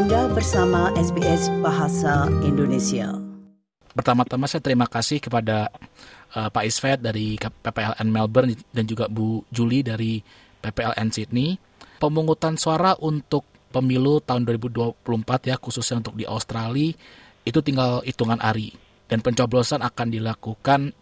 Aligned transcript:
Anda 0.00 0.32
bersama 0.32 0.88
SBS 0.96 1.52
Bahasa 1.60 2.24
Indonesia. 2.40 3.12
Pertama-tama 3.92 4.48
saya 4.48 4.64
terima 4.64 4.88
kasih 4.88 5.20
kepada 5.20 5.68
uh, 6.32 6.48
Pak 6.48 6.64
Isfet 6.64 7.04
dari 7.04 7.36
PPLN 7.36 8.08
Melbourne 8.08 8.56
dan 8.72 8.88
juga 8.88 9.12
Bu 9.12 9.44
Juli 9.52 9.84
dari 9.84 10.24
PPLN 10.64 11.12
Sydney. 11.12 11.60
Pemungutan 12.00 12.56
suara 12.56 12.96
untuk 12.96 13.44
pemilu 13.68 14.24
tahun 14.24 14.48
2024 14.48 15.04
ya 15.52 15.60
khususnya 15.60 16.00
untuk 16.00 16.16
di 16.16 16.24
Australia 16.24 16.96
itu 17.44 17.60
tinggal 17.60 18.00
hitungan 18.00 18.40
hari 18.40 18.72
dan 19.04 19.20
pencoblosan 19.20 19.84
akan 19.84 20.16
dilakukan 20.16 20.96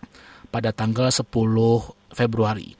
pada 0.50 0.74
tanggal 0.74 1.06
10 1.06 1.22
Februari. 2.18 2.74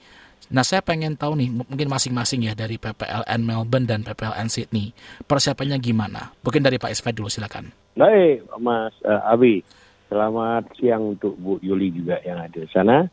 Nah, 0.49 0.65
saya 0.65 0.81
pengen 0.81 1.13
tahu 1.13 1.37
nih, 1.37 1.49
mungkin 1.53 1.87
masing-masing 1.93 2.49
ya 2.49 2.57
dari 2.57 2.81
PPLN 2.81 3.45
Melbourne 3.45 3.85
dan 3.85 4.01
PPLN 4.01 4.49
Sydney, 4.49 4.89
persiapannya 5.29 5.77
gimana? 5.77 6.33
Mungkin 6.41 6.65
dari 6.65 6.81
Pak 6.81 6.89
Isfad 6.89 7.13
dulu, 7.13 7.29
silakan. 7.29 7.69
Baik, 7.93 8.49
Mas 8.57 8.93
uh, 9.05 9.29
Abi. 9.29 9.61
Selamat 10.09 10.65
siang 10.81 11.13
untuk 11.13 11.37
Bu 11.37 11.61
Yuli 11.61 11.93
juga 11.93 12.17
yang 12.25 12.41
ada 12.41 12.57
di 12.57 12.65
sana. 12.73 13.05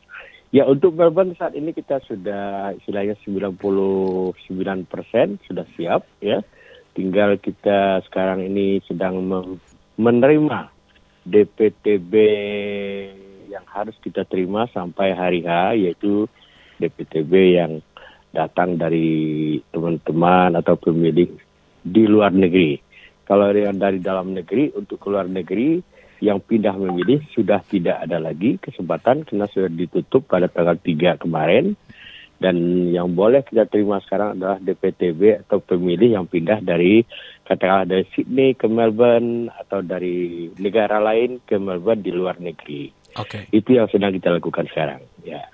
Ya, 0.48 0.64
untuk 0.64 0.96
Melbourne 0.96 1.36
saat 1.36 1.52
ini 1.52 1.76
kita 1.76 2.00
sudah 2.08 2.72
istilahnya 2.72 3.20
99 3.20 3.60
persen 4.88 5.36
sudah 5.44 5.68
siap 5.76 6.08
ya. 6.24 6.40
Tinggal 6.96 7.36
kita 7.36 8.00
sekarang 8.08 8.48
ini 8.48 8.80
sedang 8.88 9.20
menerima 10.00 10.72
DPTB 11.28 12.12
yang 13.52 13.68
harus 13.68 13.92
kita 14.00 14.24
terima 14.24 14.64
sampai 14.72 15.12
hari 15.12 15.44
H, 15.44 15.76
yaitu 15.76 16.24
DPTB 16.78 17.32
yang 17.56 17.72
datang 18.32 18.76
dari 18.76 19.56
teman-teman 19.72 20.60
atau 20.60 20.76
pemilih 20.76 21.32
di 21.80 22.04
luar 22.04 22.34
negeri. 22.36 22.76
Kalau 23.26 23.50
yang 23.50 23.80
dari 23.80 23.98
dalam 23.98 24.36
negeri 24.36 24.70
untuk 24.76 25.02
keluar 25.02 25.26
negeri 25.26 25.82
yang 26.22 26.40
pindah 26.40 26.76
memilih 26.76 27.24
sudah 27.32 27.60
tidak 27.66 28.06
ada 28.06 28.16
lagi 28.22 28.56
kesempatan 28.56 29.26
karena 29.26 29.46
sudah 29.50 29.68
ditutup 29.68 30.24
pada 30.28 30.48
tanggal 30.48 30.78
3 30.78 31.20
kemarin 31.20 31.76
dan 32.36 32.56
yang 32.92 33.16
boleh 33.16 33.40
kita 33.44 33.64
terima 33.64 33.96
sekarang 34.04 34.36
adalah 34.36 34.60
DPTB 34.60 35.48
atau 35.48 35.56
pemilih 35.60 36.20
yang 36.20 36.26
pindah 36.28 36.60
dari 36.60 37.00
katakanlah 37.48 37.88
dari 37.88 38.04
Sydney 38.12 38.52
ke 38.52 38.68
Melbourne 38.68 39.48
atau 39.48 39.80
dari 39.80 40.48
negara 40.60 41.00
lain 41.00 41.40
ke 41.48 41.56
Melbourne 41.56 42.04
di 42.04 42.12
luar 42.12 42.36
negeri. 42.36 42.92
Oke. 43.16 43.48
Okay. 43.48 43.56
Itu 43.56 43.80
yang 43.80 43.88
sedang 43.88 44.12
kita 44.12 44.36
lakukan 44.36 44.68
sekarang. 44.68 45.00
Ya. 45.24 45.48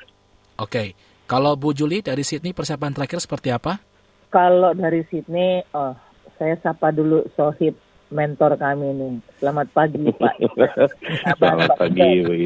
Oke. 0.59 0.91
Okay. 0.91 1.12
Kalau 1.33 1.57
Bu 1.57 1.73
Juli 1.73 2.05
dari 2.05 2.21
Sydney 2.21 2.53
persiapan 2.53 2.93
terakhir 2.93 3.17
seperti 3.25 3.49
apa? 3.49 3.81
Kalau 4.29 4.77
dari 4.77 5.01
Sydney, 5.09 5.65
oh, 5.73 5.97
saya 6.37 6.61
sapa 6.61 6.93
dulu 6.93 7.25
Sohib 7.33 7.73
mentor 8.13 8.61
kami 8.61 8.93
nih. 8.93 9.17
Selamat 9.41 9.73
pagi 9.73 10.13
Pak. 10.13 10.37
Selamat 11.41 11.73
pagi 11.81 12.21
Bu 12.21 12.37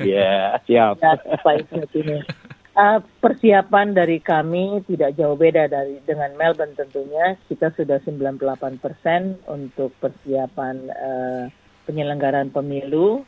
Ya, 0.00 0.56
siap. 0.64 1.04
Ya, 1.04 1.20
Pak 1.20 1.68
ini. 1.92 2.24
Uh, 2.72 3.04
persiapan 3.20 3.92
dari 3.92 4.16
kami 4.24 4.88
tidak 4.88 5.20
jauh 5.20 5.36
beda 5.36 5.68
dari 5.68 6.00
dengan 6.08 6.32
Melbourne 6.40 6.72
tentunya. 6.72 7.36
Kita 7.44 7.76
sudah 7.76 8.00
98 8.08 8.40
persen 8.80 9.36
untuk 9.52 9.92
persiapan 10.00 10.88
uh, 10.88 11.44
penyelenggaraan 11.84 12.48
pemilu 12.48 13.20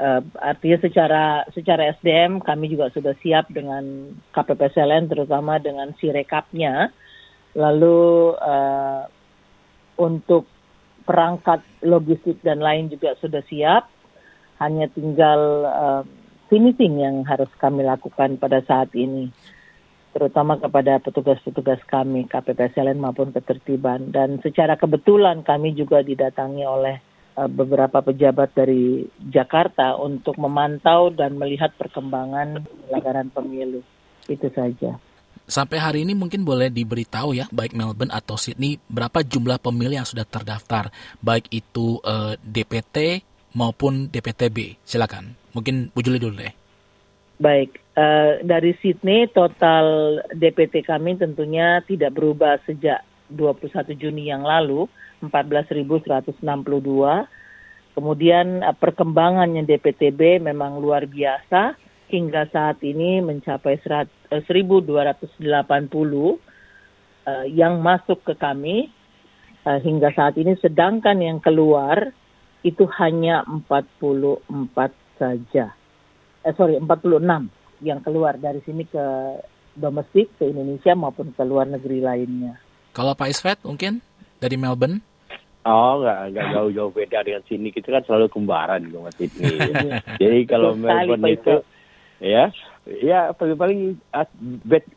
uh, 0.00 0.22
artinya 0.40 0.78
secara 0.82 1.24
secara 1.52 1.94
SDM 1.98 2.42
kami 2.42 2.70
juga 2.72 2.90
sudah 2.90 3.14
siap 3.20 3.50
dengan 3.50 4.14
KPPSLN 4.34 5.10
terutama 5.10 5.58
dengan 5.62 5.92
sirekapnya. 5.98 6.90
Lalu 7.54 8.34
uh, 8.34 9.06
untuk 10.00 10.50
perangkat 11.06 11.62
logistik 11.86 12.42
dan 12.42 12.58
lain 12.58 12.90
juga 12.90 13.14
sudah 13.22 13.42
siap. 13.46 13.86
Hanya 14.62 14.86
tinggal 14.90 15.40
uh, 15.66 16.02
finishing 16.50 17.02
yang 17.02 17.26
harus 17.26 17.50
kami 17.58 17.82
lakukan 17.82 18.38
pada 18.38 18.62
saat 18.62 18.94
ini 18.94 19.30
terutama 20.14 20.54
kepada 20.62 21.02
petugas-petugas 21.02 21.82
kami 21.90 22.30
KPPSLN 22.30 23.02
maupun 23.02 23.34
ketertiban 23.34 24.14
dan 24.14 24.38
secara 24.46 24.78
kebetulan 24.78 25.42
kami 25.42 25.74
juga 25.74 26.06
didatangi 26.06 26.62
oleh 26.62 27.02
Eh, 27.02 27.13
beberapa 27.34 27.98
pejabat 27.98 28.54
dari 28.54 29.02
Jakarta 29.18 29.98
untuk 29.98 30.38
memantau 30.38 31.10
dan 31.10 31.34
melihat 31.34 31.74
perkembangan 31.74 32.62
pelanggaran 32.86 33.28
pemilu. 33.34 33.82
Itu 34.30 34.48
saja. 34.54 34.96
Sampai 35.44 35.76
hari 35.76 36.08
ini 36.08 36.16
mungkin 36.16 36.40
boleh 36.40 36.72
diberitahu 36.72 37.36
ya, 37.36 37.44
baik 37.52 37.76
Melbourne 37.76 38.14
atau 38.14 38.40
Sydney, 38.40 38.80
berapa 38.88 39.20
jumlah 39.20 39.60
pemilih 39.60 40.00
yang 40.00 40.08
sudah 40.08 40.24
terdaftar, 40.24 40.88
baik 41.20 41.52
itu 41.52 42.00
eh, 42.00 42.40
DPT 42.40 43.20
maupun 43.52 44.08
DPTB. 44.08 44.80
Silakan. 44.82 45.36
Mungkin 45.52 45.92
Bu 45.92 46.00
Juli 46.00 46.18
dulu 46.18 46.40
deh. 46.42 46.54
Baik, 47.34 47.82
uh, 47.98 48.38
dari 48.46 48.78
Sydney 48.78 49.26
total 49.34 50.18
DPT 50.38 50.86
kami 50.86 51.18
tentunya 51.18 51.82
tidak 51.82 52.14
berubah 52.14 52.62
sejak 52.62 53.02
21 53.26 53.90
Juni 53.98 54.30
yang 54.30 54.46
lalu 54.46 54.86
14.162. 55.22 56.42
Kemudian 57.94 58.46
eh, 58.64 58.74
perkembangannya 58.74 59.62
DPTB 59.62 60.42
memang 60.42 60.82
luar 60.82 61.06
biasa 61.06 61.78
hingga 62.10 62.50
saat 62.50 62.82
ini 62.82 63.22
mencapai 63.24 63.78
1.280 63.80 64.34
uh, 64.34 64.42
eh, 67.24 67.48
yang 67.50 67.80
masuk 67.80 68.20
ke 68.24 68.34
kami 68.36 68.92
hingga 69.64 70.12
saat 70.12 70.36
ini 70.36 70.60
sedangkan 70.60 71.24
yang 71.24 71.40
keluar 71.40 72.12
itu 72.60 72.84
hanya 73.00 73.48
44 73.48 74.44
saja. 75.16 75.72
Eh 76.44 76.52
sorry 76.52 76.76
46 76.76 77.24
yang 77.80 78.04
keluar 78.04 78.36
dari 78.36 78.60
sini 78.64 78.84
ke 78.84 79.04
domestik 79.76 80.30
ke 80.38 80.48
Indonesia 80.48 80.94
maupun 80.94 81.34
ke 81.34 81.42
luar 81.42 81.66
negeri 81.66 81.98
lainnya. 82.00 82.58
Kalau 82.94 83.18
Pak 83.18 83.28
Isfet 83.28 83.58
mungkin 83.66 84.00
dari 84.44 84.60
Melbourne? 84.60 85.00
Oh, 85.64 86.04
nggak 86.04 86.36
nggak 86.36 86.46
jauh-jauh 86.52 86.92
beda 86.92 87.24
dengan 87.24 87.40
sini. 87.48 87.72
Kita 87.72 87.88
kan 87.88 88.04
selalu 88.04 88.28
kembaran 88.28 88.84
di 88.84 88.92
Mas 88.92 89.16
Sydney. 89.16 89.56
Jadi 90.22 90.38
kalau 90.44 90.76
Melbourne 90.76 91.24
itu, 91.24 91.64
ya, 92.20 92.52
ya 93.00 93.32
paling-paling 93.32 93.96
ah, 94.12 94.28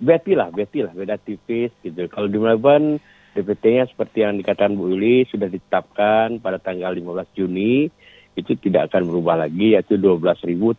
Betty 0.03 0.35
lah, 0.35 0.51
Betty 0.51 0.83
lah, 0.83 0.91
beda 0.91 1.15
tipis 1.23 1.71
gitu. 1.79 2.11
Kalau 2.11 2.27
di 2.27 2.35
Melbourne, 2.35 2.99
DPT-nya 3.37 3.87
seperti 3.87 4.25
yang 4.25 4.35
dikatakan 4.41 4.73
Bu 4.73 4.97
Uli 4.97 5.23
sudah 5.29 5.45
ditetapkan 5.45 6.41
pada 6.41 6.57
tanggal 6.57 6.91
15 6.91 7.37
Juni 7.37 7.87
itu 8.37 8.53
tidak 8.61 8.93
akan 8.93 9.09
berubah 9.09 9.49
lagi 9.49 9.73
yaitu 9.73 9.97
12.357. 9.97 10.77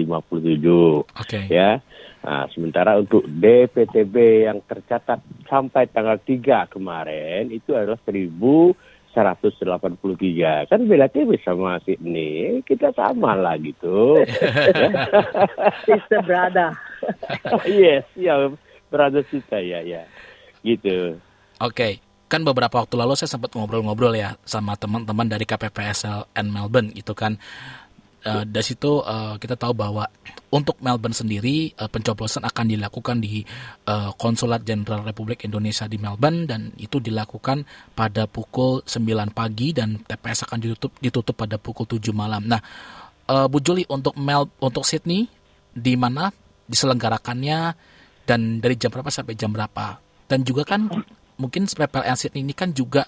Oke. 0.00 1.04
Okay. 1.12 1.44
Ya. 1.52 1.84
Nah, 2.24 2.50
sementara 2.50 2.98
untuk 2.98 3.22
DPTB 3.28 4.48
yang 4.48 4.58
tercatat 4.64 5.22
sampai 5.46 5.86
tanggal 5.92 6.18
3 6.18 6.66
kemarin 6.72 7.52
itu 7.52 7.76
adalah 7.76 8.00
1000 8.02 8.32
183 9.18 10.70
kan 10.70 10.80
beda 10.86 11.10
tipis 11.10 11.42
sama 11.42 11.80
Sydney 11.82 12.62
kita 12.62 12.94
sama 12.94 13.34
lah 13.34 13.56
gitu 13.58 14.22
sister 15.88 16.22
brother 16.22 16.76
yes 17.66 18.06
ya 18.14 18.52
brother 18.92 19.24
kita 19.26 19.58
ya 19.58 19.82
ya 19.82 20.06
gitu 20.62 21.18
oke 21.58 21.74
okay. 21.74 21.98
Kan 22.28 22.44
beberapa 22.44 22.84
waktu 22.84 22.94
lalu 23.00 23.16
saya 23.16 23.32
sempat 23.32 23.56
ngobrol-ngobrol 23.56 24.12
ya 24.12 24.36
sama 24.44 24.76
teman-teman 24.76 25.24
dari 25.24 25.48
KPPSL 25.48 26.36
and 26.36 26.52
Melbourne 26.52 26.92
itu 26.92 27.16
kan 27.16 27.40
uh, 28.28 28.44
dari 28.44 28.64
situ 28.64 29.00
uh, 29.00 29.40
kita 29.40 29.56
tahu 29.56 29.72
bahwa 29.72 30.04
untuk 30.52 30.76
Melbourne 30.84 31.16
sendiri 31.16 31.72
uh, 31.80 31.88
pencoblosan 31.88 32.44
akan 32.44 32.66
dilakukan 32.68 33.20
di 33.20 33.44
uh, 33.88 34.12
Konsulat 34.16 34.64
Jenderal 34.64 35.04
Republik 35.04 35.48
Indonesia 35.48 35.88
di 35.88 35.96
Melbourne 35.96 36.44
dan 36.44 36.72
itu 36.76 37.00
dilakukan 37.00 37.64
pada 37.96 38.28
pukul 38.28 38.84
9 38.84 39.32
pagi 39.32 39.72
dan 39.72 39.96
TPS 40.00 40.48
akan 40.48 40.58
ditutup 40.60 40.92
ditutup 41.00 41.32
pada 41.36 41.56
pukul 41.56 41.88
7 41.88 42.12
malam. 42.12 42.44
Nah, 42.44 42.60
uh, 43.28 43.48
Bu 43.48 43.60
Juli 43.64 43.88
untuk 43.88 44.16
Mel 44.20 44.48
untuk 44.60 44.84
Sydney 44.84 45.28
di 45.72 45.96
mana 45.96 46.32
diselenggarakannya 46.68 47.76
dan 48.28 48.60
dari 48.60 48.76
jam 48.76 48.92
berapa 48.92 49.08
sampai 49.08 49.36
jam 49.36 49.52
berapa? 49.52 50.00
Dan 50.28 50.44
juga 50.44 50.64
kan 50.68 50.92
mungkin 51.38 51.64
PPLN 51.70 52.18
Sydney 52.18 52.42
ini 52.44 52.54
kan 52.54 52.74
juga 52.74 53.06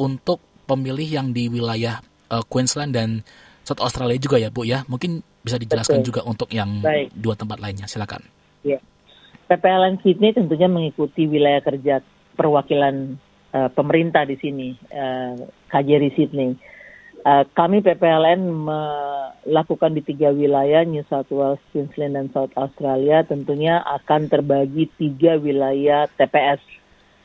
untuk 0.00 0.40
pemilih 0.66 1.06
yang 1.06 1.30
di 1.30 1.46
wilayah 1.46 2.02
uh, 2.32 2.42
Queensland 2.44 2.92
dan 2.96 3.22
South 3.62 3.82
Australia 3.82 4.18
juga 4.18 4.36
ya 4.40 4.50
Bu 4.50 4.66
ya. 4.66 4.82
Mungkin 4.90 5.22
bisa 5.46 5.60
dijelaskan 5.62 6.02
Betul. 6.02 6.08
juga 6.10 6.20
untuk 6.26 6.50
yang 6.50 6.82
Baik. 6.82 7.14
dua 7.14 7.34
tempat 7.38 7.62
lainnya. 7.62 7.86
Silakan. 7.86 8.26
Ya. 8.66 8.82
PPLN 9.46 10.02
Sydney 10.02 10.34
tentunya 10.34 10.66
mengikuti 10.66 11.30
wilayah 11.30 11.62
kerja 11.62 12.02
perwakilan 12.34 13.14
uh, 13.54 13.70
pemerintah 13.70 14.26
di 14.26 14.34
sini, 14.42 14.74
uh, 14.90 15.38
eh, 15.38 15.46
KJRI 15.70 16.10
Sydney. 16.18 16.58
Uh, 17.26 17.42
kami 17.54 17.82
PPLN 17.82 18.42
melakukan 18.42 19.94
di 19.94 20.02
tiga 20.02 20.30
wilayah, 20.30 20.82
New 20.86 21.02
South 21.10 21.30
Wales, 21.30 21.62
Queensland, 21.70 22.14
dan 22.14 22.26
South 22.30 22.54
Australia, 22.54 23.22
tentunya 23.26 23.82
akan 23.82 24.30
terbagi 24.30 24.90
tiga 24.98 25.38
wilayah 25.38 26.06
TPS. 26.18 26.62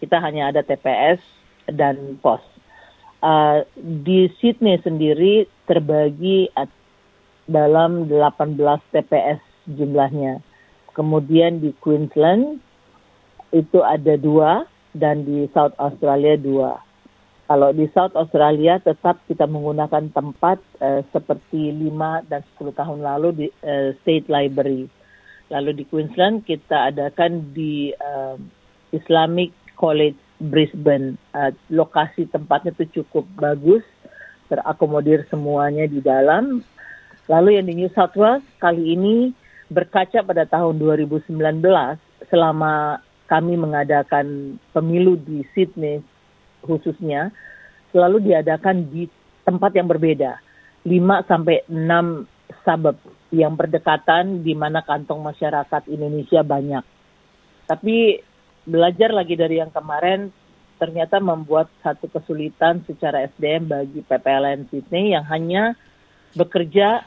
Kita 0.01 0.17
hanya 0.17 0.49
ada 0.49 0.65
TPS 0.65 1.21
dan 1.69 2.17
POS. 2.19 2.41
Uh, 3.21 3.61
di 3.77 4.25
Sydney 4.41 4.81
sendiri 4.81 5.45
terbagi 5.69 6.49
dalam 7.45 8.09
18 8.09 8.57
TPS 8.89 9.37
jumlahnya. 9.69 10.41
Kemudian 10.97 11.61
di 11.61 11.69
Queensland 11.77 12.57
itu 13.53 13.79
ada 13.85 14.17
dua 14.17 14.65
dan 14.97 15.23
di 15.23 15.45
South 15.53 15.77
Australia 15.77 16.33
dua. 16.35 16.81
Kalau 17.51 17.75
di 17.75 17.83
South 17.91 18.15
Australia 18.15 18.79
tetap 18.79 19.19
kita 19.27 19.43
menggunakan 19.43 20.07
tempat 20.15 20.63
uh, 20.79 21.03
seperti 21.11 21.75
5 21.75 22.31
dan 22.31 22.41
10 22.55 22.79
tahun 22.79 22.99
lalu 23.03 23.29
di 23.35 23.47
uh, 23.51 23.91
State 24.01 24.31
Library. 24.31 24.87
Lalu 25.51 25.71
di 25.75 25.83
Queensland 25.83 26.47
kita 26.47 26.95
adakan 26.95 27.51
di 27.51 27.91
uh, 27.91 28.39
Islamic 28.95 29.51
College 29.81 30.17
Brisbane. 30.37 31.17
Uh, 31.33 31.49
lokasi 31.73 32.29
tempatnya 32.29 32.69
itu 32.77 33.01
cukup 33.01 33.25
bagus, 33.33 33.81
terakomodir 34.45 35.25
semuanya 35.33 35.89
di 35.89 35.97
dalam. 35.97 36.61
Lalu 37.25 37.57
yang 37.57 37.65
di 37.65 37.73
New 37.73 37.89
South 37.97 38.13
Wales 38.13 38.45
kali 38.61 38.93
ini 38.93 39.33
berkaca 39.73 40.21
pada 40.21 40.45
tahun 40.45 40.77
2019 40.77 41.33
selama 42.29 43.01
kami 43.25 43.57
mengadakan 43.57 44.59
pemilu 44.75 45.15
di 45.15 45.41
Sydney 45.55 46.03
khususnya 46.61 47.31
selalu 47.95 48.29
diadakan 48.29 48.85
di 48.91 49.07
tempat 49.47 49.71
yang 49.73 49.87
berbeda. 49.89 50.37
5 50.83 51.29
sampai 51.29 51.63
6 51.71 52.61
suburb 52.67 52.97
yang 53.31 53.55
berdekatan 53.55 54.43
di 54.43 54.51
mana 54.51 54.83
kantong 54.83 55.23
masyarakat 55.23 55.87
Indonesia 55.87 56.43
banyak. 56.43 56.83
Tapi 57.69 58.19
belajar 58.65 59.09
lagi 59.13 59.33
dari 59.33 59.57
yang 59.61 59.73
kemarin 59.73 60.29
ternyata 60.81 61.21
membuat 61.21 61.69
satu 61.85 62.09
kesulitan 62.09 62.81
secara 62.89 63.29
SDM 63.29 63.69
bagi 63.69 64.01
PPLN 64.01 64.65
Sydney 64.73 65.13
yang 65.13 65.21
hanya 65.29 65.77
bekerja 66.33 67.05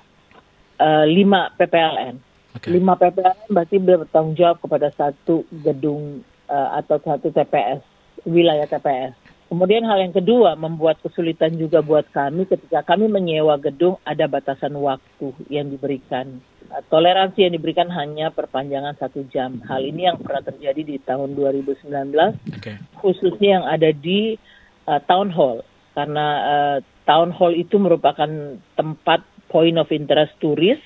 uh, 0.79 1.05
lima 1.11 1.51
PPLN. 1.59 2.15
Okay. 2.55 2.71
Lima 2.71 2.95
PPLN 2.95 3.51
berarti 3.51 3.77
bertanggung 3.83 4.39
jawab 4.39 4.62
kepada 4.62 4.95
satu 4.95 5.43
gedung 5.67 6.23
uh, 6.47 6.79
atau 6.79 7.03
satu 7.03 7.35
TPS, 7.35 7.83
wilayah 8.23 8.71
TPS. 8.71 9.19
Kemudian 9.50 9.87
hal 9.87 10.07
yang 10.07 10.15
kedua 10.15 10.55
membuat 10.55 11.03
kesulitan 11.03 11.59
juga 11.59 11.83
buat 11.83 12.07
kami 12.15 12.47
ketika 12.47 12.83
kami 12.87 13.11
menyewa 13.11 13.59
gedung 13.59 13.99
ada 14.07 14.31
batasan 14.31 14.75
waktu 14.79 15.35
yang 15.50 15.69
diberikan 15.69 16.39
toleransi 16.90 17.46
yang 17.46 17.55
diberikan 17.55 17.88
hanya 17.93 18.31
perpanjangan 18.34 18.96
satu 18.99 19.25
jam. 19.31 19.62
Hal 19.69 19.84
ini 19.84 20.08
yang 20.08 20.19
pernah 20.20 20.43
terjadi 20.43 20.82
di 20.82 20.96
tahun 21.02 21.37
2019, 21.38 21.88
okay. 22.58 22.76
khususnya 22.99 23.61
yang 23.61 23.66
ada 23.66 23.90
di 23.94 24.37
uh, 24.88 25.00
town 25.06 25.31
hall, 25.31 25.62
karena 25.94 26.26
uh, 26.43 26.76
town 27.06 27.31
hall 27.31 27.55
itu 27.55 27.76
merupakan 27.78 28.28
tempat 28.75 29.20
point 29.49 29.76
of 29.78 29.88
interest 29.94 30.34
turis. 30.40 30.81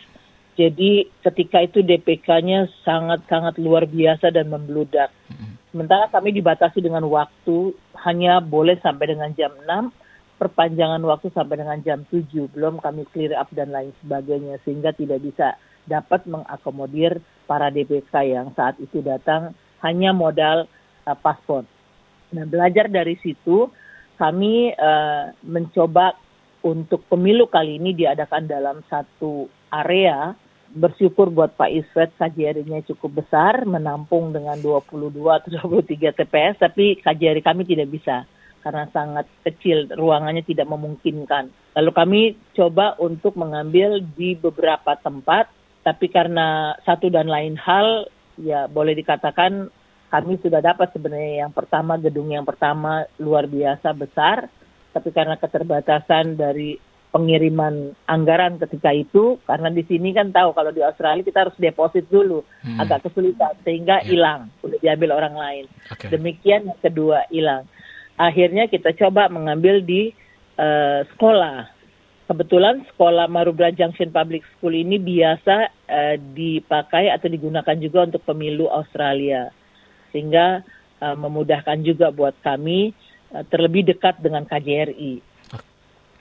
Jadi 0.59 1.07
ketika 1.23 1.63
itu 1.63 1.87
DPK-nya 1.87 2.67
sangat-sangat 2.83 3.63
luar 3.63 3.87
biasa 3.87 4.35
dan 4.35 4.51
membludak. 4.51 5.15
Mm-hmm. 5.31 5.53
Sementara 5.71 6.11
kami 6.11 6.35
dibatasi 6.35 6.83
dengan 6.83 7.07
waktu 7.07 7.79
hanya 8.03 8.43
boleh 8.43 8.75
sampai 8.83 9.15
dengan 9.15 9.31
jam 9.39 9.55
6 9.55 9.95
perpanjangan 10.39 11.03
waktu 11.03 11.35
sampai 11.35 11.59
dengan 11.59 11.79
jam 11.83 12.07
7 12.07 12.55
belum 12.55 12.79
kami 12.79 13.05
clear 13.11 13.35
up 13.35 13.51
dan 13.51 13.75
lain 13.75 13.91
sebagainya 14.01 14.63
sehingga 14.63 14.95
tidak 14.95 15.19
bisa 15.19 15.59
dapat 15.89 16.29
mengakomodir 16.29 17.19
para 17.49 17.73
DPK 17.73 18.13
yang 18.29 18.53
saat 18.53 18.77
itu 18.79 19.01
datang 19.01 19.57
hanya 19.81 20.13
modal 20.13 20.69
uh, 21.09 21.17
paspor. 21.17 21.65
Nah, 22.37 22.45
belajar 22.45 22.93
dari 22.93 23.17
situ 23.25 23.73
kami 24.21 24.77
uh, 24.77 25.33
mencoba 25.41 26.13
untuk 26.61 27.07
pemilu 27.09 27.49
kali 27.49 27.81
ini 27.81 27.97
diadakan 27.97 28.45
dalam 28.45 28.85
satu 28.91 29.49
area. 29.73 30.37
Bersyukur 30.69 31.33
buat 31.33 31.57
Pak 31.57 31.73
Iswet 31.73 32.13
KJRI-nya 32.21 32.85
cukup 32.93 33.25
besar, 33.25 33.65
menampung 33.65 34.37
dengan 34.37 34.61
22 34.61 35.17
atau 35.25 35.49
23 35.73 36.13
TPS, 36.13 36.61
tapi 36.61 37.01
KJRI 37.01 37.41
kami 37.41 37.65
tidak 37.65 37.89
bisa 37.89 38.29
karena 38.61 38.85
sangat 38.93 39.25
kecil, 39.49 39.89
ruangannya 39.97 40.45
tidak 40.45 40.69
memungkinkan. 40.69 41.49
Lalu 41.73 41.91
kami 41.95 42.21
coba 42.53 43.01
untuk 43.01 43.39
mengambil 43.39 44.03
di 44.03 44.37
beberapa 44.37 44.93
tempat 45.01 45.49
tapi 45.83 46.11
karena 46.11 46.77
satu 46.85 47.09
dan 47.09 47.31
lain 47.31 47.55
hal 47.57 48.09
ya 48.39 48.67
boleh 48.71 48.95
dikatakan 48.95 49.71
kami 50.09 50.41
sudah 50.41 50.65
dapat 50.65 50.89
sebenarnya 50.97 51.47
yang 51.47 51.53
pertama 51.53 52.01
gedung 52.01 52.33
yang 52.33 52.47
pertama 52.47 53.05
luar 53.21 53.45
biasa 53.45 53.93
besar 53.93 54.49
tapi 54.93 55.13
karena 55.13 55.37
keterbatasan 55.37 56.35
dari 56.41 56.81
pengiriman 57.09 57.97
anggaran 58.05 58.61
ketika 58.61 58.93
itu 58.93 59.41
karena 59.49 59.73
di 59.73 59.81
sini 59.89 60.13
kan 60.13 60.29
tahu 60.29 60.53
kalau 60.53 60.69
di 60.73 60.85
Australia 60.85 61.25
kita 61.25 61.49
harus 61.49 61.57
deposit 61.57 62.05
dulu 62.13 62.45
hmm. 62.65 62.79
agak 62.85 63.09
kesulitan 63.09 63.57
sehingga 63.65 64.05
ya. 64.05 64.13
hilang 64.13 64.41
yeah. 64.49 64.65
udah 64.65 64.79
diambil 64.85 65.11
orang 65.17 65.35
lain 65.37 65.65
okay. 65.89 66.13
demikian 66.13 66.69
yang 66.69 66.81
kedua 66.85 67.25
hilang 67.33 67.65
akhirnya 68.21 68.69
kita 68.69 68.93
coba 68.93 69.33
mengambil 69.33 69.81
di 69.81 70.13
uh, 70.61 71.01
sekolah 71.17 71.78
kebetulan 72.29 72.85
sekolah 72.93 73.25
Marubra 73.27 73.73
Junction 73.73 74.13
Public 74.13 74.45
School 74.55 74.77
ini 74.77 75.01
biasa 75.01 75.57
uh, 75.89 76.17
dipakai 76.37 77.09
atau 77.09 77.27
digunakan 77.33 77.75
juga 77.81 78.05
untuk 78.05 78.23
pemilu 78.29 78.69
Australia, 78.69 79.49
sehingga 80.13 80.61
uh, 81.01 81.17
memudahkan 81.17 81.81
juga 81.81 82.13
buat 82.13 82.37
kami 82.45 82.93
uh, 83.33 83.43
terlebih 83.49 83.89
dekat 83.89 84.21
dengan 84.21 84.45
KJRI. 84.45 85.25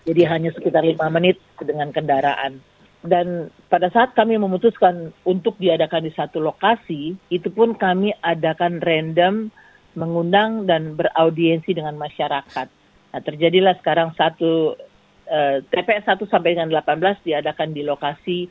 Jadi 0.08 0.22
hanya 0.24 0.56
sekitar 0.56 0.88
lima 0.88 1.12
menit 1.12 1.44
dengan 1.60 1.92
kendaraan. 1.92 2.64
Dan 3.04 3.52
pada 3.68 3.92
saat 3.92 4.16
kami 4.16 4.40
memutuskan 4.40 5.12
untuk 5.28 5.60
diadakan 5.60 6.08
di 6.08 6.12
satu 6.16 6.40
lokasi, 6.40 7.20
itu 7.28 7.52
pun 7.52 7.76
kami 7.76 8.16
adakan 8.24 8.80
random 8.80 9.52
mengundang 10.00 10.64
dan 10.64 10.96
beraudiensi 10.96 11.76
dengan 11.76 12.00
masyarakat. 12.00 12.68
Nah, 13.12 13.22
terjadilah 13.24 13.76
sekarang 13.84 14.16
satu 14.16 14.80
uh, 15.28 15.64
TPS 15.70 16.08
1 16.08 16.24
sampai 16.28 16.56
dengan 16.56 16.72
18 16.72 17.28
diadakan 17.28 17.70
di 17.76 17.84
lokasi 17.86 18.48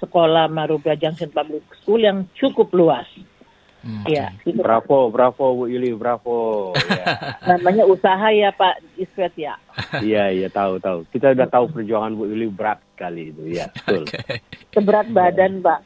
sekolah 0.00 0.48
Marubra 0.48 0.96
Junction 0.96 1.28
Public 1.28 1.66
School 1.84 2.02
yang 2.02 2.24
cukup 2.32 2.72
luas. 2.72 3.06
Hmm, 3.80 4.04
ya, 4.04 4.28
itu. 4.44 4.60
Bravo, 4.60 5.08
bravo 5.08 5.56
Bu 5.56 5.64
Yuli, 5.64 5.96
bravo. 5.96 6.70
ya. 7.00 7.40
Namanya 7.48 7.88
usaha 7.88 8.28
ya 8.28 8.52
Pak 8.52 8.84
Iswet 9.00 9.32
ya. 9.40 9.56
Iya, 10.04 10.28
iya 10.36 10.48
tahu 10.52 10.76
tahu. 10.76 11.08
Kita 11.08 11.32
udah 11.32 11.48
tahu 11.48 11.72
perjuangan 11.72 12.12
Bu 12.12 12.28
Yuli 12.28 12.52
berat 12.52 12.84
kali 13.00 13.32
itu, 13.32 13.48
ya 13.48 13.72
betul. 13.72 14.04
Okay. 14.10 14.38
Seberat 14.76 15.08
badan 15.10 15.64
Pak. 15.64 15.80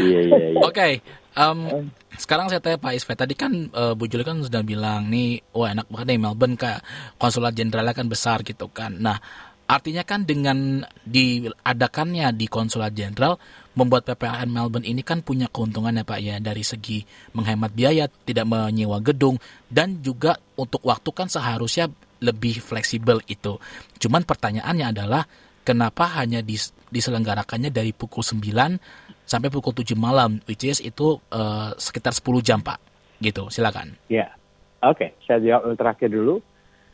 Iya 0.00 0.20
iya 0.24 0.44
iya. 0.56 0.60
Oke, 0.64 1.04
um, 1.38 1.86
sekarang 2.18 2.50
saya 2.50 2.58
tanya 2.58 2.82
Pak 2.82 2.92
Isfet, 2.98 3.14
tadi 3.14 3.38
kan 3.38 3.70
uh, 3.70 3.94
Bu 3.94 4.10
Juli 4.10 4.26
kan 4.26 4.42
sudah 4.42 4.66
bilang 4.66 5.06
nih, 5.06 5.38
wah 5.54 5.70
enak 5.70 5.86
banget 5.86 6.06
nih 6.14 6.20
Melbourne 6.20 6.58
kak, 6.58 6.82
konsulat 7.16 7.54
jenderalnya 7.54 7.94
kan 7.94 8.10
besar 8.10 8.42
gitu 8.42 8.66
kan. 8.68 8.98
Nah, 8.98 9.22
artinya 9.70 10.02
kan 10.02 10.26
dengan 10.26 10.82
diadakannya 11.06 12.34
di 12.34 12.50
konsulat 12.50 12.90
jenderal 12.92 13.38
membuat 13.78 14.10
PPLN 14.10 14.50
Melbourne 14.50 14.88
ini 14.88 15.06
kan 15.06 15.22
punya 15.22 15.46
keuntungan 15.46 15.94
ya 15.94 16.02
Pak 16.02 16.18
ya 16.18 16.36
dari 16.42 16.66
segi 16.66 17.06
menghemat 17.38 17.70
biaya, 17.70 18.10
tidak 18.10 18.42
menyewa 18.50 18.98
gedung 18.98 19.38
dan 19.70 20.02
juga 20.02 20.34
untuk 20.58 20.82
waktu 20.82 21.14
kan 21.14 21.30
seharusnya 21.30 21.86
lebih 22.18 22.58
fleksibel 22.58 23.22
itu. 23.30 23.62
Cuman 24.02 24.26
pertanyaannya 24.26 24.86
adalah 24.90 25.22
kenapa 25.62 26.10
hanya 26.18 26.42
dis 26.42 26.74
diselenggarakannya 26.88 27.68
dari 27.68 27.92
pukul 27.92 28.24
9 28.24 29.07
sampai 29.28 29.52
pukul 29.52 29.76
7 29.76 29.92
malam, 29.92 30.40
which 30.48 30.64
is 30.64 30.80
itu 30.80 31.20
uh, 31.28 31.76
sekitar 31.76 32.16
10 32.16 32.24
jam, 32.40 32.64
Pak. 32.64 32.80
Gitu, 33.20 33.52
silakan. 33.52 33.92
Ya, 34.08 34.32
oke. 34.80 34.96
Okay. 34.96 35.10
Saya 35.28 35.44
jawab 35.44 35.76
terakhir 35.76 36.08
dulu. 36.08 36.40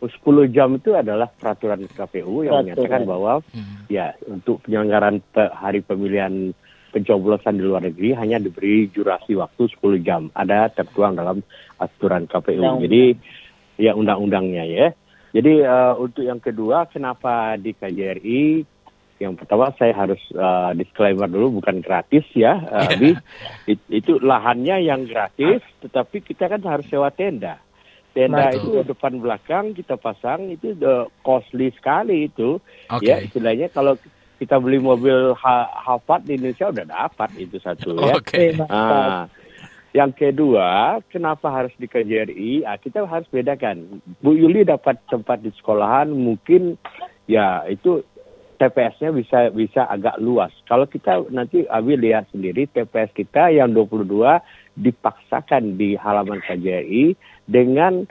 10 0.02 0.52
jam 0.52 0.68
itu 0.76 0.92
adalah 0.92 1.30
peraturan 1.32 1.88
KPU 1.88 2.44
yang 2.44 2.60
menyatakan 2.60 3.08
bahwa 3.08 3.40
hmm. 3.56 3.88
ya 3.88 4.12
untuk 4.28 4.60
penyelenggaraan 4.66 5.24
hari 5.56 5.80
pemilihan 5.80 6.52
pencoblosan 6.92 7.56
di 7.56 7.64
luar 7.64 7.88
negeri 7.88 8.12
hanya 8.12 8.36
diberi 8.36 8.92
durasi 8.92 9.32
waktu 9.32 9.64
10 9.80 10.04
jam. 10.04 10.28
Ada 10.36 10.68
tertuang 10.76 11.16
dalam 11.16 11.40
aturan 11.80 12.28
KPU. 12.28 12.60
Undang 12.60 12.84
Jadi 12.84 13.02
ya 13.80 13.96
undang-undangnya 13.96 14.64
ya. 14.68 14.86
Jadi 15.34 15.66
uh, 15.66 15.98
untuk 15.98 16.22
yang 16.22 16.38
kedua, 16.38 16.86
kenapa 16.86 17.58
di 17.58 17.74
KJRI 17.74 18.42
yang 19.24 19.34
pertama 19.40 19.72
saya 19.80 19.96
harus 19.96 20.20
uh, 20.36 20.76
disclaimer 20.76 21.24
dulu 21.24 21.58
bukan 21.64 21.80
gratis 21.80 22.24
ya, 22.36 22.60
uh, 22.60 22.92
It, 23.64 23.80
itu 23.88 24.20
lahannya 24.20 24.84
yang 24.84 25.08
gratis, 25.08 25.64
tetapi 25.80 26.20
kita 26.20 26.52
kan 26.52 26.60
harus 26.60 26.84
sewa 26.92 27.08
tenda. 27.08 27.56
Tenda 28.12 28.52
Betul. 28.52 28.60
itu 28.60 28.94
depan 28.94 29.12
belakang 29.18 29.74
kita 29.74 29.98
pasang 29.98 30.52
itu 30.52 30.76
the 30.78 31.10
costly 31.26 31.74
sekali 31.74 32.30
itu. 32.30 32.62
Okay. 32.86 33.10
Ya 33.10 33.16
istilahnya 33.24 33.72
kalau 33.74 33.98
kita 34.38 34.60
beli 34.62 34.78
mobil 34.78 35.34
ha 35.34 35.66
Harvard 35.66 36.22
di 36.22 36.38
Indonesia 36.38 36.70
udah 36.70 36.86
dapat 36.86 37.30
itu 37.40 37.58
satu 37.58 37.98
ya. 37.98 38.14
Okay. 38.22 38.54
Nah, 38.54 39.26
Yang 39.94 40.12
kedua, 40.18 40.98
kenapa 41.06 41.54
harus 41.54 41.70
di 41.78 41.86
KJRI? 41.86 42.66
Ah, 42.66 42.74
kita 42.74 43.06
harus 43.06 43.30
bedakan. 43.30 44.02
Bu 44.18 44.34
Yuli 44.34 44.66
dapat 44.66 44.98
tempat 45.06 45.38
di 45.38 45.54
sekolahan, 45.54 46.10
mungkin 46.10 46.74
ya 47.30 47.62
itu 47.70 48.02
TPS-nya 48.64 49.12
bisa 49.12 49.52
bisa 49.52 49.84
agak 49.84 50.16
luas. 50.16 50.48
Kalau 50.64 50.88
kita 50.88 51.28
nanti 51.28 51.68
Abi 51.68 52.00
lihat 52.00 52.32
sendiri 52.32 52.64
TPS 52.64 53.12
kita 53.12 53.52
yang 53.52 53.76
22 53.76 54.08
dipaksakan 54.80 55.76
di 55.76 55.92
halaman 56.00 56.40
KJRI 56.40 57.12
dengan 57.44 58.08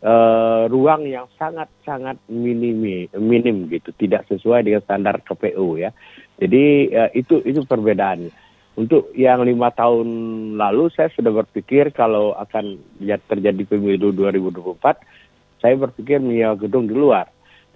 uh, 0.00 0.64
ruang 0.72 1.04
yang 1.04 1.28
sangat-sangat 1.36 2.16
minim 2.32 3.08
minim 3.20 3.68
gitu, 3.68 3.92
tidak 4.00 4.24
sesuai 4.32 4.64
dengan 4.64 4.80
standar 4.80 5.20
KPU 5.20 5.76
ya. 5.76 5.92
Jadi 6.40 6.88
uh, 6.96 7.10
itu 7.12 7.44
itu 7.44 7.60
perbedaannya. 7.68 8.32
Untuk 8.80 9.12
yang 9.12 9.44
lima 9.44 9.68
tahun 9.76 10.08
lalu 10.56 10.88
saya 10.96 11.12
sudah 11.12 11.44
berpikir 11.44 11.92
kalau 11.92 12.32
akan 12.32 12.80
ya, 13.02 13.20
terjadi 13.20 13.76
pemilu 13.76 14.08
2024, 14.16 15.60
saya 15.60 15.74
berpikir 15.76 16.16
menyewa 16.16 16.56
gedung 16.56 16.88
di 16.88 16.96
luar. 16.96 17.28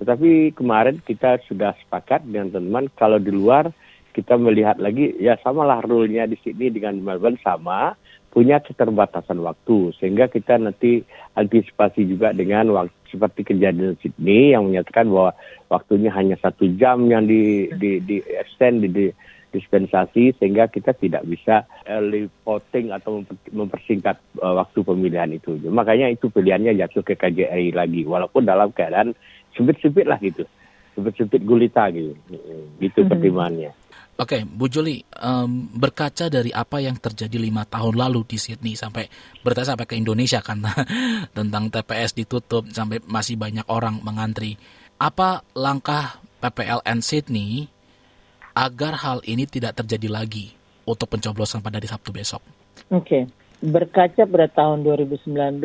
Tetapi 0.02 0.54
kemarin 0.56 0.98
kita 1.02 1.38
sudah 1.46 1.76
sepakat 1.84 2.26
dengan 2.26 2.50
teman 2.50 2.90
kalau 2.98 3.22
di 3.22 3.30
luar 3.30 3.70
kita 4.14 4.38
melihat 4.38 4.78
lagi 4.78 5.10
ya 5.18 5.34
samalah 5.42 5.82
rule-nya 5.82 6.30
di 6.30 6.38
sini 6.38 6.70
dengan 6.70 7.02
Melbourne 7.02 7.38
sama 7.42 7.98
punya 8.30 8.62
keterbatasan 8.62 9.42
waktu 9.42 9.94
sehingga 9.98 10.30
kita 10.30 10.58
nanti 10.58 11.02
antisipasi 11.34 12.06
juga 12.06 12.30
dengan 12.34 12.70
waktu 12.74 12.94
seperti 13.10 13.54
kejadian 13.54 13.94
Sydney 14.02 14.54
yang 14.54 14.66
menyatakan 14.66 15.06
bahwa 15.06 15.38
waktunya 15.70 16.10
hanya 16.10 16.34
satu 16.42 16.66
jam 16.74 17.06
yang 17.06 17.30
di 17.30 17.70
di, 17.78 18.02
di 18.02 18.18
extend 18.26 18.82
di, 18.82 18.90
di 18.90 19.06
dispensasi 19.54 20.34
sehingga 20.34 20.66
kita 20.66 20.98
tidak 20.98 21.22
bisa 21.30 21.62
early 21.86 22.26
voting 22.42 22.90
atau 22.90 23.22
mempersingkat 23.54 24.18
uh, 24.42 24.58
waktu 24.58 24.82
pemilihan 24.82 25.30
itu. 25.30 25.54
Makanya 25.70 26.10
itu 26.10 26.26
pilihannya 26.26 26.74
jatuh 26.74 27.06
ke 27.06 27.14
KJRI 27.14 27.70
lagi 27.70 28.02
walaupun 28.02 28.42
dalam 28.42 28.74
keadaan 28.74 29.14
sempit-sempit 29.54 30.06
lah 30.06 30.18
gitu. 30.20 30.44
Sempit-sempit 30.94 31.42
gulita 31.42 31.88
gitu. 31.90 32.14
Gitu 32.78 32.99
hmm. 33.02 33.11
pertimbangannya. 33.11 33.73
Oke, 34.14 34.38
okay, 34.38 34.40
Bu 34.46 34.70
Juli, 34.70 35.02
um, 35.26 35.66
berkaca 35.75 36.30
dari 36.30 36.54
apa 36.54 36.78
yang 36.78 36.94
terjadi 36.94 37.34
lima 37.34 37.66
tahun 37.66 37.99
lalu 37.99 38.23
di 38.23 38.38
Sydney 38.38 38.78
sampai 38.78 39.11
bertanya 39.42 39.75
sampai 39.75 39.90
ke 39.90 39.99
Indonesia 39.99 40.38
kan 40.38 40.62
tentang 41.37 41.66
TPS 41.66 42.14
ditutup 42.14 42.70
sampai 42.70 43.02
masih 43.11 43.34
banyak 43.34 43.66
orang 43.66 43.99
mengantri. 44.06 44.54
Apa 45.02 45.42
langkah 45.58 46.23
PPLN 46.38 47.02
Sydney 47.02 47.66
agar 48.54 49.02
hal 49.02 49.18
ini 49.26 49.50
tidak 49.50 49.82
terjadi 49.82 50.06
lagi 50.06 50.54
untuk 50.87 51.11
pencoblosan 51.11 51.58
pada 51.58 51.82
hari 51.82 51.90
Sabtu 51.90 52.14
besok? 52.14 52.38
Oke, 52.94 53.02
okay. 53.02 53.23
berkaca 53.66 54.23
pada 54.30 54.46
tahun 54.46 54.87
2019, 54.87 55.58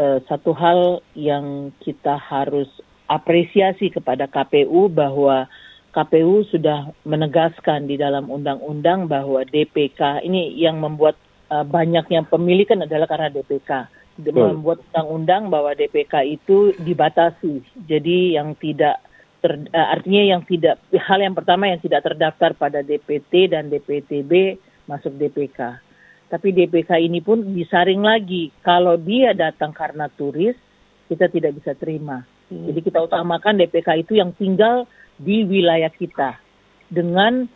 eh, 0.00 0.18
satu 0.24 0.56
hal 0.56 1.04
yang 1.12 1.76
kita 1.84 2.16
harus 2.16 2.72
apresiasi 3.12 3.92
kepada 3.92 4.24
KPU 4.24 4.88
bahwa 4.88 5.44
KPU 5.92 6.48
sudah 6.48 6.88
menegaskan 7.04 7.84
di 7.84 8.00
dalam 8.00 8.32
undang-undang 8.32 9.12
bahwa 9.12 9.44
DPK 9.44 10.24
ini 10.24 10.56
yang 10.56 10.80
membuat 10.80 11.20
uh, 11.52 11.60
banyaknya 11.68 12.24
pemilih 12.24 12.64
kan 12.64 12.80
adalah 12.80 13.04
karena 13.04 13.28
DPK. 13.28 14.00
Membuat 14.32 14.80
undang-undang 14.88 15.52
bahwa 15.52 15.76
DPK 15.76 16.24
itu 16.24 16.72
dibatasi. 16.80 17.60
Jadi 17.84 18.40
yang 18.40 18.56
tidak 18.56 19.04
ter, 19.44 19.60
uh, 19.68 19.88
artinya 19.92 20.32
yang 20.32 20.42
tidak 20.48 20.80
hal 20.96 21.20
yang 21.20 21.36
pertama 21.36 21.68
yang 21.68 21.80
tidak 21.84 22.08
terdaftar 22.08 22.56
pada 22.56 22.80
DPT 22.80 23.52
dan 23.52 23.68
DPTB 23.68 24.56
masuk 24.88 25.12
DPK. 25.20 25.76
Tapi 26.32 26.48
DPK 26.56 27.04
ini 27.04 27.20
pun 27.20 27.52
disaring 27.52 28.00
lagi. 28.00 28.48
Kalau 28.64 28.96
dia 28.96 29.36
datang 29.36 29.76
karena 29.76 30.08
turis, 30.08 30.56
kita 31.12 31.28
tidak 31.28 31.60
bisa 31.60 31.76
terima. 31.76 32.24
Jadi 32.70 32.80
kita 32.84 32.98
utamakan 33.02 33.60
DPK 33.60 34.06
itu 34.06 34.12
yang 34.18 34.32
tinggal 34.36 34.84
di 35.16 35.44
wilayah 35.44 35.90
kita 35.92 36.38
dengan 36.92 37.48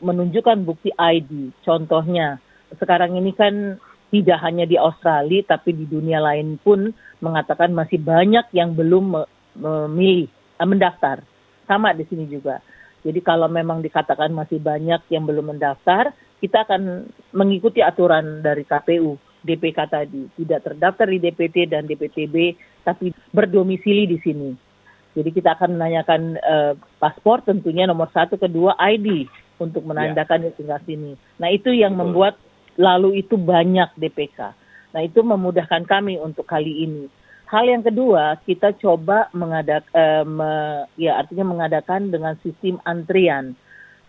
menunjukkan 0.00 0.62
bukti 0.62 0.94
ID. 0.94 1.50
Contohnya, 1.66 2.38
sekarang 2.76 3.18
ini 3.18 3.34
kan 3.34 3.80
tidak 4.14 4.38
hanya 4.46 4.68
di 4.68 4.78
Australia 4.78 5.42
tapi 5.58 5.74
di 5.74 5.90
dunia 5.90 6.22
lain 6.22 6.60
pun 6.62 6.94
mengatakan 7.18 7.74
masih 7.74 7.98
banyak 7.98 8.46
yang 8.54 8.76
belum 8.78 9.26
memilih 9.58 10.30
Eh, 10.54 10.68
mendaftar. 10.68 11.18
Sama 11.66 11.90
di 11.96 12.06
sini 12.06 12.30
juga. 12.30 12.62
Jadi 13.02 13.20
kalau 13.20 13.50
memang 13.50 13.82
dikatakan 13.82 14.30
masih 14.32 14.62
banyak 14.62 15.02
yang 15.10 15.26
belum 15.26 15.56
mendaftar, 15.56 16.14
kita 16.40 16.64
akan 16.64 17.10
mengikuti 17.36 17.84
aturan 17.84 18.40
dari 18.40 18.64
KPU, 18.64 19.18
DPK 19.44 19.78
tadi. 19.86 20.26
Tidak 20.34 20.60
terdaftar 20.64 21.06
di 21.06 21.20
DPT 21.20 21.68
dan 21.68 21.84
DPTB, 21.84 22.56
tapi 22.82 23.12
berdomisili 23.30 24.08
di 24.08 24.18
sini. 24.24 24.50
Jadi 25.14 25.30
kita 25.30 25.54
akan 25.54 25.78
menanyakan 25.78 26.20
uh, 26.42 26.72
paspor 26.98 27.44
tentunya 27.46 27.86
nomor 27.86 28.10
satu, 28.10 28.34
kedua 28.34 28.74
ID 28.80 29.30
untuk 29.62 29.86
menandakan 29.86 30.50
ya. 30.50 30.56
tinggal 30.56 30.80
sini. 30.82 31.14
Nah 31.38 31.48
itu 31.54 31.70
yang 31.70 31.94
Betul. 31.94 32.02
membuat 32.10 32.34
lalu 32.74 33.22
itu 33.22 33.38
banyak 33.38 33.94
DPK. 33.94 34.38
Nah 34.94 35.02
itu 35.06 35.22
memudahkan 35.22 35.86
kami 35.86 36.18
untuk 36.18 36.46
kali 36.46 36.86
ini. 36.86 37.06
Hal 37.44 37.70
yang 37.70 37.86
kedua, 37.86 38.40
kita 38.42 38.74
coba 38.82 39.30
mengadakan, 39.30 39.94
eh, 39.94 40.24
me, 40.26 40.52
ya 40.98 41.22
artinya 41.22 41.46
mengadakan 41.46 42.10
dengan 42.10 42.34
sistem 42.42 42.82
antrian. 42.82 43.54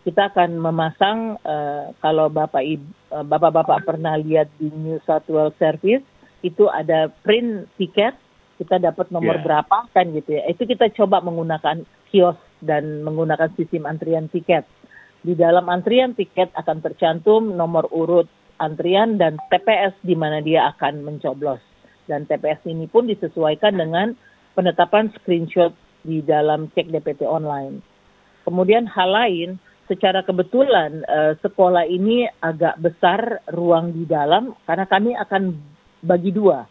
Kita 0.06 0.30
akan 0.30 0.62
memasang, 0.62 1.42
eh, 1.42 1.90
kalau 1.98 2.30
bapak 2.30 2.62
ibu, 2.62 2.86
eh, 3.10 3.26
bapak-bapak 3.26 3.90
pernah 3.90 4.14
lihat 4.22 4.54
di 4.62 4.70
New 4.70 5.02
South 5.04 5.26
Wales 5.28 5.58
Service, 5.58 6.06
itu 6.46 6.70
ada 6.70 7.10
print 7.26 7.66
tiket, 7.82 8.14
kita 8.62 8.78
dapat 8.78 9.10
nomor 9.10 9.42
yeah. 9.42 9.44
berapa 9.44 9.78
kan 9.92 10.14
gitu 10.14 10.38
ya. 10.38 10.46
Itu 10.46 10.70
kita 10.70 10.94
coba 10.94 11.26
menggunakan 11.26 11.84
kios 12.14 12.38
dan 12.62 13.02
menggunakan 13.02 13.50
sistem 13.58 13.90
antrian 13.90 14.30
tiket. 14.30 14.64
Di 15.26 15.34
dalam 15.34 15.66
antrian 15.74 16.14
tiket 16.14 16.54
akan 16.54 16.86
tercantum 16.86 17.58
nomor 17.58 17.90
urut 17.90 18.30
antrian 18.62 19.18
dan 19.18 19.42
TPS 19.50 19.98
di 20.06 20.14
mana 20.14 20.40
dia 20.40 20.70
akan 20.70 21.02
mencoblos 21.02 21.60
dan 22.06 22.30
TPS 22.30 22.62
ini 22.70 22.86
pun 22.86 23.10
disesuaikan 23.10 23.76
dengan 23.76 24.14
penetapan 24.54 25.12
screenshot 25.20 25.74
di 26.06 26.22
dalam 26.22 26.70
cek 26.72 26.94
DPT 26.94 27.26
online. 27.26 27.82
Kemudian 28.46 28.86
hal 28.86 29.10
lain, 29.10 29.50
secara 29.86 30.26
kebetulan 30.26 31.06
uh, 31.06 31.34
sekolah 31.42 31.86
ini 31.86 32.26
agak 32.42 32.78
besar 32.82 33.42
ruang 33.54 33.94
di 33.94 34.06
dalam 34.10 34.54
karena 34.66 34.86
kami 34.90 35.12
akan 35.14 35.56
bagi 36.02 36.34
dua. 36.34 36.66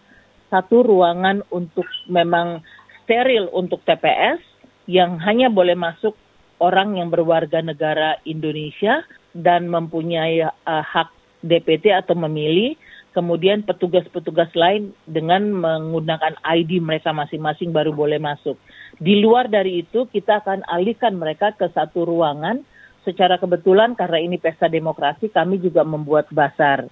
Satu 0.51 0.87
ruangan 0.87 1.43
untuk 1.51 1.87
memang 2.07 2.63
steril 3.03 3.51
untuk 3.51 3.83
TPS 3.83 4.39
yang 4.87 5.19
hanya 5.23 5.51
boleh 5.51 5.75
masuk 5.75 6.15
orang 6.63 6.95
yang 7.01 7.11
berwarga 7.11 7.65
negara 7.65 8.21
Indonesia 8.23 9.03
dan 9.35 9.67
mempunyai 9.67 10.47
uh, 10.47 10.85
hak 10.85 11.11
DPT 11.43 11.91
atau 11.91 12.15
memilih 12.15 12.79
kemudian 13.15 13.63
petugas-petugas 13.63 14.51
lain 14.59 14.91
dengan 15.07 15.47
menggunakan 15.55 16.35
ID 16.43 16.83
mereka 16.83 17.15
masing-masing 17.15 17.71
baru 17.71 17.95
boleh 17.95 18.19
masuk. 18.19 18.59
Di 18.99 19.23
luar 19.23 19.47
dari 19.47 19.87
itu 19.87 20.11
kita 20.11 20.43
akan 20.43 20.67
alihkan 20.67 21.15
mereka 21.15 21.55
ke 21.55 21.71
satu 21.71 22.03
ruangan. 22.03 22.67
Secara 23.05 23.37
kebetulan 23.37 23.93
karena 23.95 24.19
ini 24.19 24.41
pesta 24.41 24.67
demokrasi 24.67 25.29
kami 25.29 25.61
juga 25.61 25.85
membuat 25.85 26.33
basar. 26.33 26.89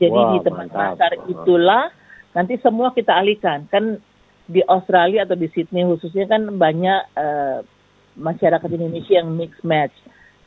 Jadi 0.00 0.18
wow, 0.18 0.32
di 0.34 0.38
tempat 0.42 0.68
mantap. 0.72 0.80
basar 0.96 1.12
itulah 1.28 1.84
nanti 2.32 2.56
semua 2.64 2.90
kita 2.96 3.12
alihkan. 3.12 3.68
Kan 3.68 4.00
di 4.48 4.64
Australia 4.66 5.28
atau 5.28 5.38
di 5.38 5.46
Sydney 5.52 5.86
khususnya 5.86 6.26
kan 6.26 6.48
banyak 6.56 7.00
uh, 7.14 7.60
masyarakat 8.16 8.68
Indonesia 8.72 9.20
yang 9.20 9.30
mix 9.32 9.56
match. 9.62 9.94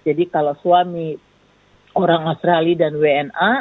Jadi 0.05 0.29
kalau 0.29 0.53
suami 0.61 1.17
orang 1.97 2.29
Australia 2.29 2.85
dan 2.85 2.99
WNA 2.99 3.51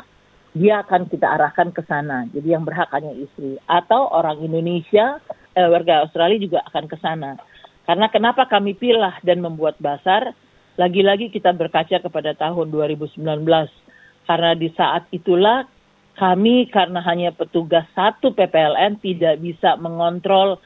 dia 0.54 0.86
akan 0.86 1.10
kita 1.10 1.26
arahkan 1.26 1.74
ke 1.74 1.82
sana. 1.86 2.30
Jadi 2.30 2.54
yang 2.54 2.62
berhak 2.62 2.86
hanya 2.94 3.10
istri 3.18 3.58
atau 3.66 4.06
orang 4.06 4.38
Indonesia 4.38 5.18
eh, 5.54 5.66
warga 5.66 6.06
Australia 6.06 6.38
juga 6.38 6.62
akan 6.70 6.84
ke 6.86 6.96
sana. 7.02 7.34
Karena 7.84 8.06
kenapa 8.08 8.46
kami 8.46 8.78
pilih 8.78 9.18
dan 9.26 9.42
membuat 9.42 9.76
basar? 9.82 10.32
Lagi-lagi 10.74 11.30
kita 11.30 11.54
berkaca 11.54 12.02
kepada 12.02 12.34
tahun 12.34 12.74
2019 12.74 13.22
karena 14.26 14.50
di 14.58 14.68
saat 14.74 15.06
itulah 15.14 15.68
kami 16.14 16.70
karena 16.70 17.02
hanya 17.02 17.30
petugas 17.34 17.86
satu 17.94 18.34
PPLN 18.34 18.98
tidak 19.02 19.38
bisa 19.42 19.74
mengontrol 19.78 20.58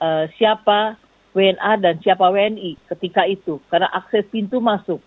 uh, 0.00 0.24
siapa 0.36 0.96
WNA 1.36 1.72
dan 1.80 1.94
siapa 2.00 2.28
WNI 2.28 2.76
ketika 2.94 3.28
itu. 3.28 3.60
Karena 3.68 3.90
akses 3.92 4.24
pintu 4.28 4.60
masuk. 4.60 5.02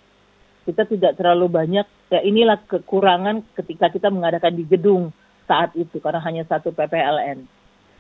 Kita 0.67 0.83
tidak 0.83 1.15
terlalu 1.15 1.47
banyak. 1.47 1.87
Ya 2.11 2.19
inilah 2.21 2.59
kekurangan 2.67 3.41
ketika 3.55 3.87
kita 3.89 4.11
mengadakan 4.11 4.53
di 4.53 4.67
gedung 4.67 5.15
saat 5.47 5.73
itu. 5.73 5.97
Karena 6.03 6.19
hanya 6.21 6.43
satu 6.45 6.75
PPLN. 6.75 7.47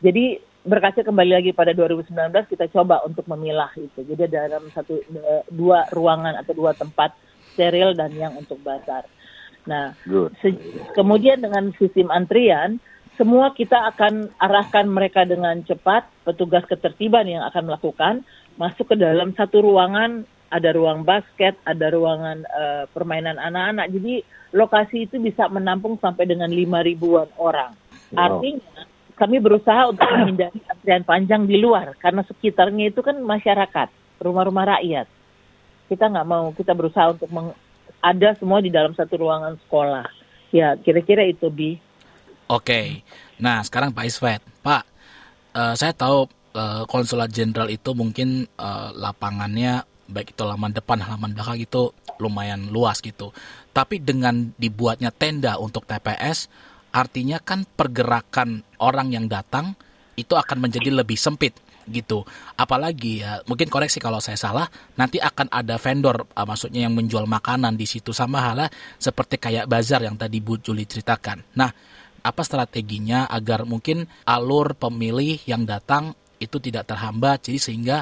Jadi 0.03 0.37
berkaca 0.67 0.99
kembali 0.99 1.31
lagi 1.39 1.51
pada 1.55 1.71
2019 1.71 2.11
kita 2.51 2.67
coba 2.75 2.99
untuk 3.07 3.23
memilah 3.31 3.71
itu. 3.79 4.03
Jadi 4.03 4.27
dalam 4.27 4.67
satu 4.75 4.99
dua 5.47 5.87
ruangan 5.95 6.35
atau 6.43 6.51
dua 6.51 6.75
tempat 6.75 7.15
steril 7.55 7.95
dan 7.95 8.11
yang 8.11 8.35
untuk 8.35 8.59
bazar. 8.59 9.07
Nah, 9.67 9.95
kemudian 10.95 11.39
dengan 11.39 11.71
sistem 11.79 12.11
antrian, 12.11 12.79
semua 13.15 13.51
kita 13.55 13.89
akan 13.95 14.31
arahkan 14.39 14.85
mereka 14.87 15.23
dengan 15.23 15.59
cepat, 15.63 16.07
petugas 16.27 16.63
ketertiban 16.67 17.27
yang 17.27 17.43
akan 17.47 17.71
melakukan, 17.71 18.13
masuk 18.59 18.93
ke 18.93 18.95
dalam 18.95 19.35
satu 19.35 19.63
ruangan, 19.63 20.23
ada 20.47 20.69
ruang 20.71 21.03
basket, 21.03 21.59
ada 21.67 21.91
ruangan 21.91 22.43
eh, 22.47 22.83
permainan 22.91 23.35
anak-anak. 23.35 23.91
Jadi 23.91 24.23
lokasi 24.55 25.09
itu 25.09 25.19
bisa 25.19 25.51
menampung 25.51 25.99
sampai 25.99 26.27
dengan 26.27 26.47
lima 26.47 26.79
ribuan 26.79 27.27
orang. 27.35 27.75
Wow. 28.15 28.19
Artinya 28.19 28.96
kami 29.17 29.41
berusaha 29.41 29.89
untuk 29.89 30.05
menghindari 30.05 30.61
antrian 30.69 31.03
panjang 31.03 31.49
di 31.49 31.57
luar 31.57 31.97
karena 31.97 32.21
sekitarnya 32.21 32.93
itu 32.93 33.01
kan 33.01 33.17
masyarakat, 33.17 33.89
rumah-rumah 34.21 34.77
rakyat. 34.77 35.09
Kita 35.89 36.05
nggak 36.13 36.27
mau, 36.29 36.53
kita 36.53 36.77
berusaha 36.77 37.17
untuk 37.17 37.27
meng- 37.33 37.57
ada 37.97 38.37
semua 38.37 38.61
di 38.61 38.69
dalam 38.69 38.93
satu 38.93 39.17
ruangan 39.17 39.57
sekolah. 39.65 40.05
Ya, 40.53 40.77
kira-kira 40.77 41.25
itu 41.25 41.49
bi. 41.49 41.81
Oke. 42.47 43.03
Nah, 43.41 43.59
sekarang 43.65 43.91
Pak 43.91 44.05
Isfet. 44.05 44.41
Pak, 44.63 44.83
eh, 45.57 45.73
saya 45.75 45.91
tahu 45.97 46.29
eh, 46.53 46.83
konsulat 46.85 47.33
jenderal 47.33 47.67
itu 47.73 47.91
mungkin 47.97 48.45
eh, 48.45 48.89
lapangannya 48.95 49.83
baik 50.07 50.33
itu 50.33 50.41
halaman 50.45 50.71
depan, 50.71 51.03
halaman 51.03 51.35
belakang 51.35 51.59
itu 51.59 51.91
lumayan 52.17 52.71
luas 52.71 53.03
gitu. 53.03 53.35
Tapi 53.75 53.99
dengan 53.99 54.55
dibuatnya 54.55 55.11
tenda 55.11 55.59
untuk 55.59 55.83
TPS, 55.83 56.47
artinya 56.91 57.37
kan 57.41 57.63
pergerakan 57.67 58.63
orang 58.81 59.13
yang 59.13 59.25
datang 59.27 59.75
itu 60.17 60.33
akan 60.33 60.57
menjadi 60.57 60.89
lebih 60.89 61.17
sempit 61.19 61.53
gitu. 61.87 62.27
Apalagi 62.59 63.23
ya, 63.23 63.39
mungkin 63.47 63.71
koreksi 63.71 64.03
kalau 64.03 64.19
saya 64.19 64.35
salah, 64.35 64.67
nanti 64.99 65.17
akan 65.23 65.47
ada 65.47 65.79
vendor, 65.79 66.27
eh, 66.35 66.43
maksudnya 66.43 66.85
yang 66.85 66.93
menjual 66.93 67.25
makanan 67.25 67.79
di 67.79 67.87
situ 67.87 68.11
sama 68.11 68.43
halnya 68.43 68.67
seperti 68.99 69.39
kayak 69.39 69.65
bazar 69.71 70.03
yang 70.03 70.19
tadi 70.19 70.43
Bu 70.43 70.59
Juli 70.59 70.83
ceritakan. 70.83 71.55
Nah, 71.55 71.71
apa 72.27 72.41
strateginya 72.43 73.31
agar 73.31 73.63
mungkin 73.63 74.03
alur 74.27 74.75
pemilih 74.75 75.47
yang 75.47 75.63
datang 75.63 76.11
itu 76.37 76.59
tidak 76.59 76.91
terhambat, 76.91 77.47
jadi 77.47 77.57
sehingga 77.57 77.97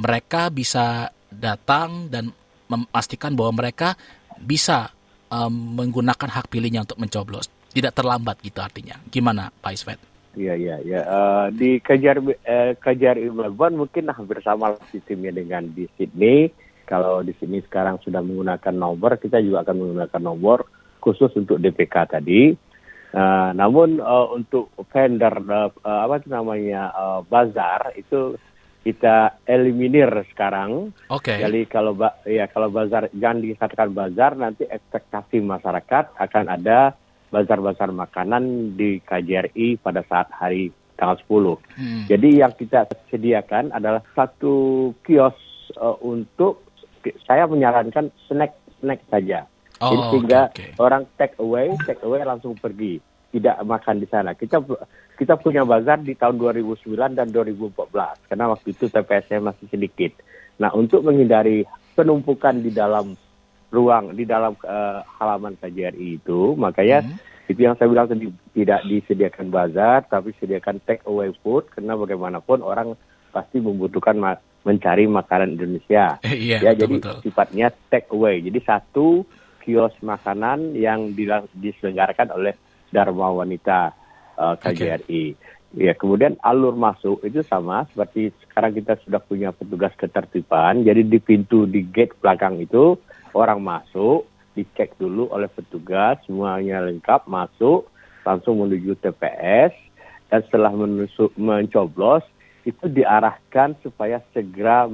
mereka 0.00 0.48
bisa 0.48 1.12
datang 1.28 2.08
dan 2.08 2.32
memastikan 2.72 3.36
bahwa 3.36 3.62
mereka 3.62 3.94
bisa 4.40 4.90
em, 5.28 5.52
menggunakan 5.76 6.40
hak 6.40 6.48
pilihnya 6.48 6.88
untuk 6.88 6.98
mencoblos, 6.98 7.52
tidak 7.70 7.92
terlambat 7.94 8.36
gitu 8.42 8.58
artinya. 8.60 8.98
Gimana 9.08 9.50
Pak 9.50 9.72
Isfet? 9.74 10.00
Iya 10.38 10.54
iya 10.54 10.76
ya. 10.86 11.00
Eh, 11.02 11.46
di 11.58 11.70
kejar 11.82 12.22
eh, 12.22 12.78
kejar 12.78 13.18
Melbourne 13.18 13.78
mungkin 13.82 14.10
hampir 14.14 14.38
sama 14.46 14.78
sistemnya 14.94 15.34
dengan 15.34 15.66
di 15.70 15.90
Sydney. 15.98 16.50
Kalau 16.86 17.22
di 17.22 17.30
sini 17.38 17.62
sekarang 17.62 18.02
sudah 18.02 18.18
menggunakan 18.18 18.74
nomor, 18.74 19.18
kita 19.22 19.38
juga 19.38 19.62
akan 19.62 19.76
menggunakan 19.78 20.22
nomor 20.22 20.66
khusus 20.98 21.30
untuk 21.38 21.62
DPK 21.62 21.94
tadi. 22.18 22.54
Eh, 23.10 23.50
namun 23.58 23.98
eh, 23.98 24.26
untuk 24.30 24.70
vendor 24.94 25.34
eh, 25.42 25.70
eh, 25.82 26.00
apa 26.06 26.22
itu 26.22 26.28
namanya 26.30 26.82
eh, 26.94 27.20
bazar 27.26 27.94
itu 27.98 28.38
kita 28.86 29.42
eliminir 29.44 30.08
sekarang. 30.30 30.94
Oke. 31.10 31.36
Jadi 31.36 31.66
kalau 31.66 31.92
ya 32.24 32.46
kalau 32.46 32.70
bazar 32.70 33.10
jangan 33.12 33.42
dikatakan 33.42 33.90
bazar 33.90 34.38
nanti 34.38 34.62
ekspektasi 34.64 35.42
masyarakat 35.42 36.16
akan 36.16 36.46
ada 36.48 36.94
bazar-bazar 37.30 37.94
makanan 37.94 38.74
di 38.74 38.98
KJRI 39.02 39.78
pada 39.78 40.02
saat 40.06 40.28
hari 40.34 40.74
tanggal 40.98 41.16
10. 41.24 41.56
Hmm. 41.78 42.04
Jadi 42.10 42.28
yang 42.44 42.52
kita 42.52 42.84
sediakan 43.08 43.72
adalah 43.72 44.04
satu 44.12 44.90
kios 45.00 45.38
eh, 45.72 45.96
untuk 46.04 46.66
saya 47.24 47.48
menyarankan 47.48 48.12
snack 48.28 48.52
snack 48.82 49.00
saja. 49.08 49.48
Jadi 49.80 49.96
Oh, 49.96 50.12
sehingga 50.12 50.52
oke, 50.52 50.60
oke. 50.60 50.76
orang 50.76 51.02
take 51.16 51.36
away, 51.40 51.72
take 51.88 52.04
away 52.04 52.20
langsung 52.20 52.52
pergi, 52.52 53.00
tidak 53.32 53.56
makan 53.64 53.96
di 53.96 54.06
sana. 54.12 54.36
Kita 54.36 54.60
kita 55.16 55.40
punya 55.40 55.64
bazar 55.64 56.04
di 56.04 56.12
tahun 56.12 56.36
2009 56.36 57.16
dan 57.16 57.32
2014 57.32 58.28
karena 58.28 58.44
waktu 58.52 58.76
itu 58.76 58.92
TPS-nya 58.92 59.40
masih 59.40 59.66
sedikit. 59.72 60.12
Nah, 60.60 60.68
untuk 60.76 61.00
menghindari 61.00 61.64
penumpukan 61.96 62.60
di 62.60 62.68
dalam 62.68 63.16
ruang 63.70 64.12
di 64.18 64.26
dalam 64.26 64.58
eh, 64.60 65.00
halaman 65.18 65.56
KJRI 65.58 66.20
itu, 66.22 66.54
makanya 66.58 67.06
Hmm. 67.06 67.16
itu 67.50 67.60
yang 67.66 67.74
saya 67.74 67.90
bilang 67.90 68.06
tadi 68.06 68.30
tidak 68.54 68.86
disediakan 68.86 69.50
bazar 69.50 70.06
tapi 70.06 70.30
sediakan 70.38 70.82
take 70.86 71.02
away 71.06 71.30
food. 71.42 71.66
Karena 71.70 71.98
bagaimanapun 71.98 72.62
orang 72.62 72.94
pasti 73.30 73.62
membutuhkan 73.62 74.18
ma- 74.18 74.42
mencari 74.66 75.06
makanan 75.06 75.58
Indonesia. 75.58 76.18
Eh, 76.26 76.36
iya, 76.50 76.58
ya 76.62 76.72
betul, 76.74 76.80
jadi 76.82 76.94
betul. 76.98 77.16
sifatnya 77.26 77.66
take 77.90 78.10
away. 78.10 78.42
Jadi 78.42 78.58
satu 78.62 79.26
kios 79.62 79.94
makanan 80.02 80.74
yang 80.74 81.14
diselenggarakan 81.54 82.32
oleh 82.32 82.54
Dharma 82.90 83.30
Wanita 83.30 83.94
uh, 84.34 84.54
KJRI 84.58 85.36
ya 85.76 85.94
kemudian 85.94 86.34
alur 86.42 86.74
masuk 86.74 87.22
itu 87.22 87.46
sama 87.46 87.86
seperti 87.94 88.34
sekarang 88.42 88.74
kita 88.74 88.98
sudah 89.06 89.22
punya 89.22 89.54
petugas 89.54 89.94
ketertiban. 89.94 90.82
Jadi 90.82 91.06
di 91.06 91.18
pintu 91.22 91.66
di 91.70 91.86
gate 91.86 92.18
belakang 92.18 92.58
itu 92.58 92.98
orang 93.34 93.60
masuk 93.62 94.26
dicek 94.54 94.98
dulu 94.98 95.30
oleh 95.30 95.46
petugas 95.46 96.18
semuanya 96.26 96.82
lengkap 96.82 97.24
masuk 97.30 97.86
langsung 98.26 98.60
menuju 98.60 98.98
TPS 99.00 99.72
dan 100.30 100.40
setelah 100.46 100.70
menusuk, 100.70 101.34
mencoblos 101.34 102.22
itu 102.62 102.86
diarahkan 102.86 103.74
supaya 103.80 104.20
segera 104.36 104.84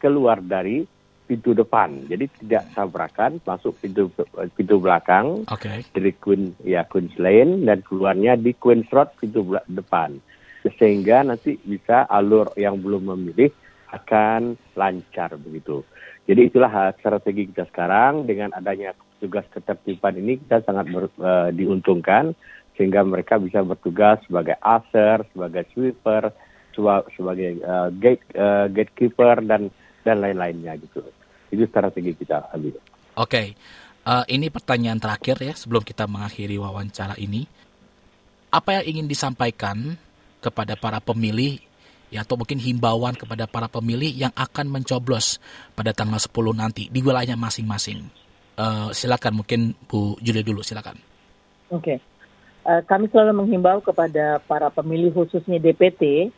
keluar 0.00 0.40
dari 0.40 0.88
pintu 1.28 1.54
depan. 1.54 2.08
Jadi 2.10 2.28
tidak 2.42 2.66
tabrakan 2.74 3.38
masuk 3.46 3.78
pintu 3.78 4.10
pintu 4.58 4.76
belakang 4.82 5.46
Oke. 5.48 5.86
dari 5.94 6.12
Queen 6.18 6.52
ya 6.66 6.82
Queen's 6.84 7.14
Lane 7.16 7.62
dan 7.62 7.80
keluarnya 7.86 8.36
di 8.36 8.52
Queen's 8.56 8.88
Road 8.90 9.12
pintu 9.16 9.56
depan. 9.70 10.18
Sehingga 10.62 11.26
nanti 11.26 11.58
bisa 11.62 12.06
alur 12.06 12.54
yang 12.54 12.78
belum 12.78 13.14
memilih 13.14 13.50
akan 13.92 14.56
lancar 14.74 15.36
begitu. 15.36 15.84
Jadi 16.24 16.48
itulah 16.48 16.72
uh, 16.72 16.92
strategi 16.96 17.52
kita 17.52 17.68
sekarang 17.68 18.24
dengan 18.24 18.56
adanya 18.56 18.96
tugas 19.20 19.46
ketertiban 19.52 20.18
ini 20.18 20.40
kita 20.42 20.64
sangat 20.64 20.88
ber- 20.90 21.20
uh, 21.20 21.52
diuntungkan 21.52 22.32
sehingga 22.74 23.04
mereka 23.04 23.36
bisa 23.36 23.60
bertugas 23.60 24.18
sebagai 24.24 24.56
usher, 24.64 25.22
sebagai 25.36 25.68
sweeper, 25.76 26.32
seba- 26.72 27.06
sebagai 27.12 27.60
uh, 27.62 27.92
gate 27.92 28.24
uh, 28.34 28.66
gatekeeper 28.72 29.44
dan 29.44 29.68
dan 30.02 30.18
lain-lainnya 30.18 30.74
gitu. 30.80 31.04
Itu 31.52 31.68
strategi 31.68 32.16
kita, 32.16 32.48
Abi. 32.48 32.72
Oke, 33.12 33.52
Eh, 34.02 34.24
ini 34.34 34.50
pertanyaan 34.50 34.98
terakhir 34.98 35.38
ya 35.38 35.54
sebelum 35.54 35.86
kita 35.86 36.10
mengakhiri 36.10 36.58
wawancara 36.58 37.14
ini. 37.22 37.46
Apa 38.50 38.82
yang 38.82 38.98
ingin 38.98 39.06
disampaikan 39.06 39.94
kepada 40.42 40.74
para 40.74 40.98
pemilih 40.98 41.62
ya 42.12 42.28
atau 42.28 42.36
mungkin 42.36 42.60
himbauan 42.60 43.16
kepada 43.16 43.48
para 43.48 43.72
pemilih 43.72 44.12
yang 44.12 44.32
akan 44.36 44.68
mencoblos 44.68 45.40
pada 45.72 45.96
tanggal 45.96 46.20
10 46.20 46.28
nanti 46.52 46.92
di 46.92 47.00
wilayah 47.00 47.34
masing-masing. 47.34 48.04
Eh, 48.52 48.88
silakan 48.92 49.40
mungkin 49.40 49.72
Bu 49.88 50.20
Juli 50.20 50.44
dulu 50.44 50.60
silakan. 50.60 51.00
Oke. 51.72 51.96
Eh, 52.62 52.82
kami 52.84 53.08
selalu 53.08 53.42
menghimbau 53.42 53.80
kepada 53.80 54.38
para 54.44 54.68
pemilih 54.68 55.10
khususnya 55.16 55.56
DPT 55.56 56.28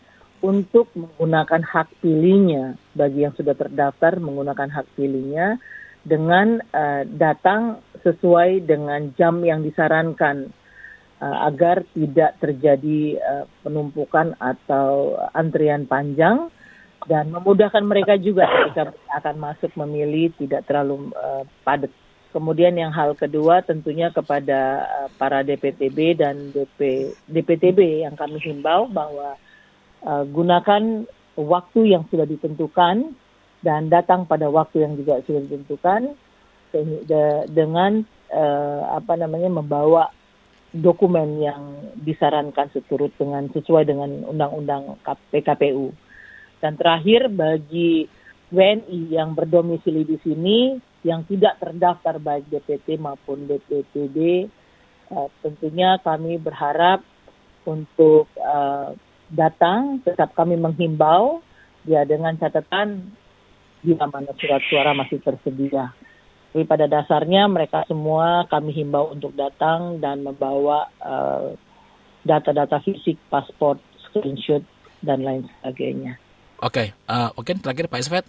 untuk 0.41 0.89
menggunakan 0.95 1.61
hak 1.67 2.01
pilihnya 2.01 2.79
bagi 2.95 3.27
yang 3.27 3.35
sudah 3.35 3.59
terdaftar 3.59 4.23
menggunakan 4.23 4.71
hak 4.71 4.87
pilihnya 4.95 5.59
dengan 6.07 6.63
eh, 6.71 7.03
datang 7.11 7.83
sesuai 8.07 8.63
dengan 8.63 9.11
jam 9.19 9.43
yang 9.43 9.67
disarankan 9.67 10.55
agar 11.25 11.87
tidak 11.97 12.37
terjadi 12.43 13.17
eh, 13.17 13.45
penumpukan 13.65 14.37
atau 14.37 15.17
antrian 15.33 15.89
panjang 15.89 16.53
dan 17.05 17.29
memudahkan 17.33 17.85
mereka 17.85 18.17
juga 18.17 18.49
ketika 18.49 18.93
akan 19.21 19.37
masuk 19.41 19.71
memilih 19.77 20.33
tidak 20.37 20.65
terlalu 20.69 21.13
eh, 21.15 21.45
padat. 21.65 21.93
Kemudian 22.35 22.75
yang 22.75 22.91
hal 22.91 23.15
kedua 23.15 23.63
tentunya 23.63 24.11
kepada 24.11 24.85
eh, 24.85 25.09
para 25.17 25.47
DPTB 25.47 26.19
dan 26.19 26.51
DP, 26.51 27.13
DPTB 27.31 28.05
yang 28.05 28.19
kami 28.19 28.43
himbau 28.43 28.91
bahwa 28.91 29.39
eh, 30.03 30.25
gunakan 30.29 31.07
waktu 31.39 31.81
yang 31.95 32.05
sudah 32.11 32.27
ditentukan 32.27 33.15
dan 33.65 33.89
datang 33.89 34.29
pada 34.29 34.51
waktu 34.53 34.85
yang 34.85 34.93
juga 34.99 35.25
sudah 35.25 35.41
ditentukan 35.47 36.13
dengan 37.55 38.03
eh, 38.35 38.83
apa 38.91 39.15
namanya 39.15 39.63
membawa 39.63 40.11
dokumen 40.75 41.39
yang 41.39 41.63
disarankan 42.03 42.67
seturut 42.75 43.15
dengan 43.15 43.47
sesuai 43.55 43.87
dengan 43.87 44.27
undang-undang 44.27 44.99
PKPU. 45.31 45.95
Dan 46.59 46.75
terakhir 46.75 47.31
bagi 47.31 48.11
WNI 48.51 49.01
yang 49.15 49.39
berdomisili 49.39 50.03
di 50.03 50.19
sini 50.19 50.59
yang 51.07 51.23
tidak 51.31 51.63
terdaftar 51.63 52.19
baik 52.19 52.51
DPT 52.51 52.99
maupun 52.99 53.47
DPTB 53.47 54.17
eh, 55.15 55.29
tentunya 55.45 56.01
kami 56.03 56.41
berharap 56.43 57.05
untuk 57.69 58.27
eh, 58.35 58.91
datang 59.31 60.03
tetap 60.03 60.35
kami 60.35 60.59
menghimbau 60.59 61.45
ya 61.87 62.03
dengan 62.09 62.35
catatan 62.41 63.15
bila 63.85 64.09
mana 64.09 64.33
surat 64.41 64.65
suara 64.67 64.97
masih 64.97 65.21
tersedia. 65.21 65.93
Tapi 66.55 66.71
pada 66.71 66.87
dasarnya 66.87 67.51
mereka 67.51 67.83
semua 67.91 68.47
kami 68.47 68.71
himbau 68.71 69.11
untuk 69.11 69.35
datang 69.35 69.99
dan 69.99 70.23
membawa 70.23 70.87
uh, 71.03 71.51
data-data 72.23 72.79
fisik, 72.79 73.19
paspor, 73.27 73.83
screenshot, 74.07 74.63
dan 75.03 75.27
lain 75.27 75.51
sebagainya. 75.59 76.15
Oke, 76.63 76.95
okay. 76.95 77.11
uh, 77.11 77.35
mungkin 77.35 77.59
terakhir 77.59 77.91
Pak 77.91 77.99
Isfet. 78.07 78.27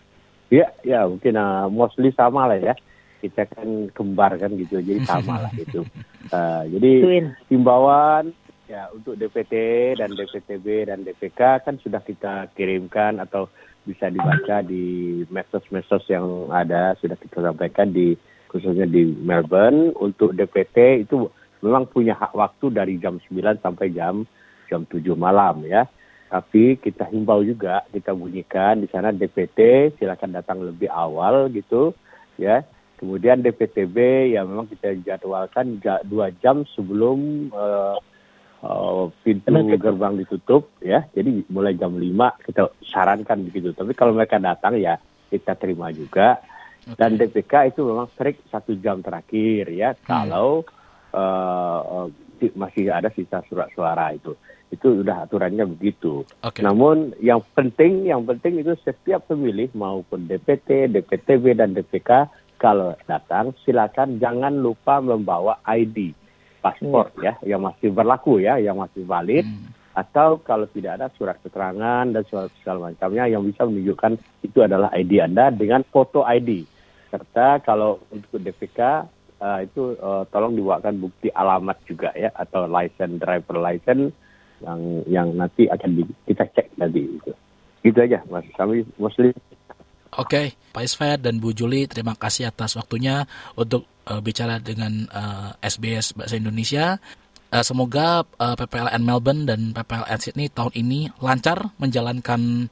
Ya, 0.49 0.73
ya 0.81 1.05
mungkin 1.05 1.37
uh, 1.37 1.69
mostly 1.69 2.09
sama 2.17 2.49
lah 2.49 2.57
ya. 2.57 2.73
Kita 3.21 3.45
kan 3.45 3.93
kembar 3.93 4.41
kan 4.41 4.57
gitu, 4.57 4.81
jadi 4.81 5.05
sama 5.05 5.45
lah 5.45 5.53
gitu. 5.61 5.85
Uh, 6.33 6.65
jadi 6.65 7.29
himbauan 7.53 8.33
ya 8.65 8.89
untuk 8.89 9.21
DPT 9.21 9.53
dan 10.01 10.17
DPTB 10.17 10.89
dan 10.89 11.05
DPK 11.05 11.61
kan 11.61 11.77
sudah 11.77 12.01
kita 12.01 12.49
kirimkan 12.57 13.21
atau 13.21 13.53
bisa 13.85 14.09
dibaca 14.09 14.65
di 14.65 15.21
medsos-medsos 15.29 16.03
yang 16.09 16.49
ada 16.49 16.97
sudah 16.97 17.15
kita 17.15 17.45
sampaikan 17.45 17.93
di 17.93 18.17
khususnya 18.49 18.89
di 18.89 19.05
Melbourne 19.05 19.93
untuk 20.01 20.33
DPT 20.33 21.05
itu 21.05 21.29
memang 21.61 21.85
punya 21.89 22.17
hak 22.17 22.33
waktu 22.33 22.73
dari 22.73 22.97
jam 22.97 23.21
9 23.29 23.61
sampai 23.61 23.93
jam 23.93 24.25
jam 24.67 24.83
7 24.89 25.13
malam 25.13 25.61
ya. 25.65 25.85
Tapi 26.25 26.81
kita 26.81 27.05
himbau 27.13 27.45
juga 27.45 27.85
kita 27.93 28.11
bunyikan 28.11 28.81
di 28.81 28.89
sana 28.89 29.13
DPT 29.13 29.93
silakan 30.01 30.33
datang 30.33 30.65
lebih 30.65 30.89
awal 30.89 31.53
gitu 31.53 31.93
ya. 32.41 32.65
Kemudian 32.95 33.43
DPTB 33.43 34.31
ya 34.33 34.41
memang 34.47 34.71
kita 34.71 34.95
jadwalkan 35.03 35.83
dua 36.07 36.31
jam 36.39 36.63
sebelum 36.73 37.51
uh, 37.51 37.99
uh, 38.65 39.05
pintu 39.21 39.53
gerbang 39.77 40.17
ditutup 40.17 40.73
ya. 40.81 41.05
Jadi 41.13 41.45
mulai 41.53 41.77
jam 41.77 41.93
5 41.93 42.01
kita 42.49 42.73
sarankan 42.89 43.45
begitu. 43.45 43.71
Tapi 43.77 43.93
kalau 43.93 44.17
mereka 44.17 44.41
datang 44.41 44.81
ya 44.81 44.97
kita 45.29 45.53
terima 45.55 45.93
juga. 45.93 46.41
Okay. 46.85 46.97
Dan 46.97 47.17
DPK 47.17 47.73
itu 47.73 47.81
memang 47.85 48.09
strict 48.13 48.45
satu 48.49 48.77
jam 48.81 49.01
terakhir 49.05 49.69
ya. 49.69 49.93
Hmm. 49.93 50.01
Kalau 50.05 50.49
uh, 51.13 52.09
masih 52.57 52.89
ada 52.91 53.09
sisa 53.13 53.45
surat 53.45 53.69
suara 53.73 54.11
itu. 54.13 54.33
Itu 54.73 55.01
sudah 55.01 55.29
aturannya 55.29 55.65
begitu. 55.69 56.25
Okay. 56.41 56.65
Namun 56.65 57.13
yang 57.21 57.41
penting, 57.53 58.09
yang 58.09 58.25
penting 58.25 58.59
itu 58.59 58.73
setiap 58.81 59.29
pemilih 59.29 59.69
maupun 59.77 60.25
DPT, 60.25 60.89
DPTB 60.89 61.53
dan 61.57 61.77
DPK 61.77 62.27
kalau 62.57 62.97
datang 63.05 63.53
silakan 63.61 64.17
jangan 64.17 64.57
lupa 64.57 65.03
membawa 65.03 65.59
ID 65.67 66.24
paspor 66.65 67.13
hmm. 67.13 67.21
ya 67.21 67.33
yang 67.45 67.61
masih 67.61 67.93
berlaku 67.93 68.41
ya, 68.41 68.57
yang 68.57 68.81
masih 68.81 69.05
valid. 69.05 69.45
Hmm. 69.45 69.69
Atau 69.95 70.43
kalau 70.43 70.67
tidak 70.73 70.99
ada 70.99 71.07
surat 71.15 71.37
keterangan 71.39 72.03
dan 72.09 72.23
surat 72.27 72.51
segala 72.59 72.91
macamnya 72.91 73.31
yang 73.31 73.45
bisa 73.45 73.63
menunjukkan 73.63 74.19
itu 74.43 74.59
adalah 74.59 74.91
ID 74.91 75.23
Anda 75.23 75.53
dengan 75.53 75.85
foto 75.87 76.25
ID. 76.25 76.67
Serta 77.13 77.63
kalau 77.63 78.03
untuk 78.11 78.41
DPK 78.41 78.79
uh, 78.81 78.99
eh, 79.39 79.59
itu 79.69 79.95
uh, 79.95 80.27
tolong 80.27 80.51
dibawakan 80.51 80.99
bukti 80.99 81.31
alamat 81.31 81.79
juga 81.87 82.11
ya 82.11 82.27
atau 82.35 82.67
license 82.67 83.23
driver 83.23 83.55
license 83.55 84.11
yang 84.59 84.79
yang 85.07 85.27
nanti 85.31 85.71
akan 85.71 85.95
di, 85.95 86.03
kita 86.27 86.43
cek 86.43 86.75
nanti 86.75 86.99
itu. 86.99 87.31
Itu 87.87 87.95
aja 88.03 88.19
Mas. 88.27 88.43
Kami 88.51 88.83
mostly 88.99 89.31
Oke, 90.15 90.55
okay. 90.55 90.71
Pak 90.71 90.83
Isfet 90.87 91.19
dan 91.19 91.43
Bu 91.43 91.51
Juli, 91.51 91.91
terima 91.91 92.15
kasih 92.15 92.47
atas 92.47 92.79
waktunya 92.79 93.27
untuk 93.59 93.83
uh, 94.09 94.21
bicara 94.21 94.61
dengan 94.61 95.09
uh, 95.11 95.53
eh, 95.59 95.69
SBS 95.69 96.15
Bahasa 96.15 96.35
Indonesia. 96.37 96.97
Uh, 97.53 97.63
semoga 97.65 98.25
uh, 98.41 98.55
PPLN 98.57 99.03
Melbourne 99.05 99.43
dan 99.45 99.71
PPLN 99.71 100.19
Sydney 100.21 100.47
tahun 100.49 100.73
ini 100.75 101.13
lancar 101.21 101.71
menjalankan 101.77 102.69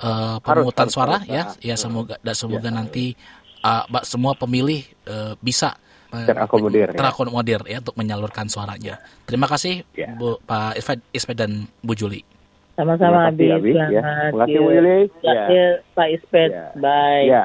uh, 0.00 0.36
pemungutan 0.40 0.88
suara 0.92 1.24
ya. 1.24 1.52
Ya 1.60 1.76
semoga 1.76 2.16
dan 2.20 2.34
semoga 2.36 2.68
ya. 2.68 2.76
nanti 2.76 3.16
uh, 3.64 3.84
semua 4.04 4.36
pemilih 4.36 4.84
uh, 5.08 5.34
bisa 5.40 5.76
terakomodir, 6.10 6.90
terakomodir 6.90 7.60
ya. 7.70 7.78
ya 7.78 7.86
untuk 7.86 7.96
menyalurkan 7.96 8.50
suaranya. 8.50 8.98
Terima 9.24 9.46
kasih 9.46 9.86
ya. 9.94 10.10
Bu 10.18 10.42
Pak 10.42 10.76
Isfet 11.14 11.38
dan 11.38 11.70
Bu 11.80 11.94
Juli. 11.94 12.22
Sama-sama 12.80 13.28
Abi. 13.28 13.52
Abi. 13.52 13.76
Ya. 13.76 13.86
Terima 14.32 14.48
kasih 14.48 14.58
Bu 14.58 14.70
Yuli. 14.72 14.98
Ya. 15.20 15.44
Pak 15.92 16.08
Ispet. 16.16 16.50
Ya. 16.50 16.66
Bye. 16.80 17.28
Ya. 17.28 17.44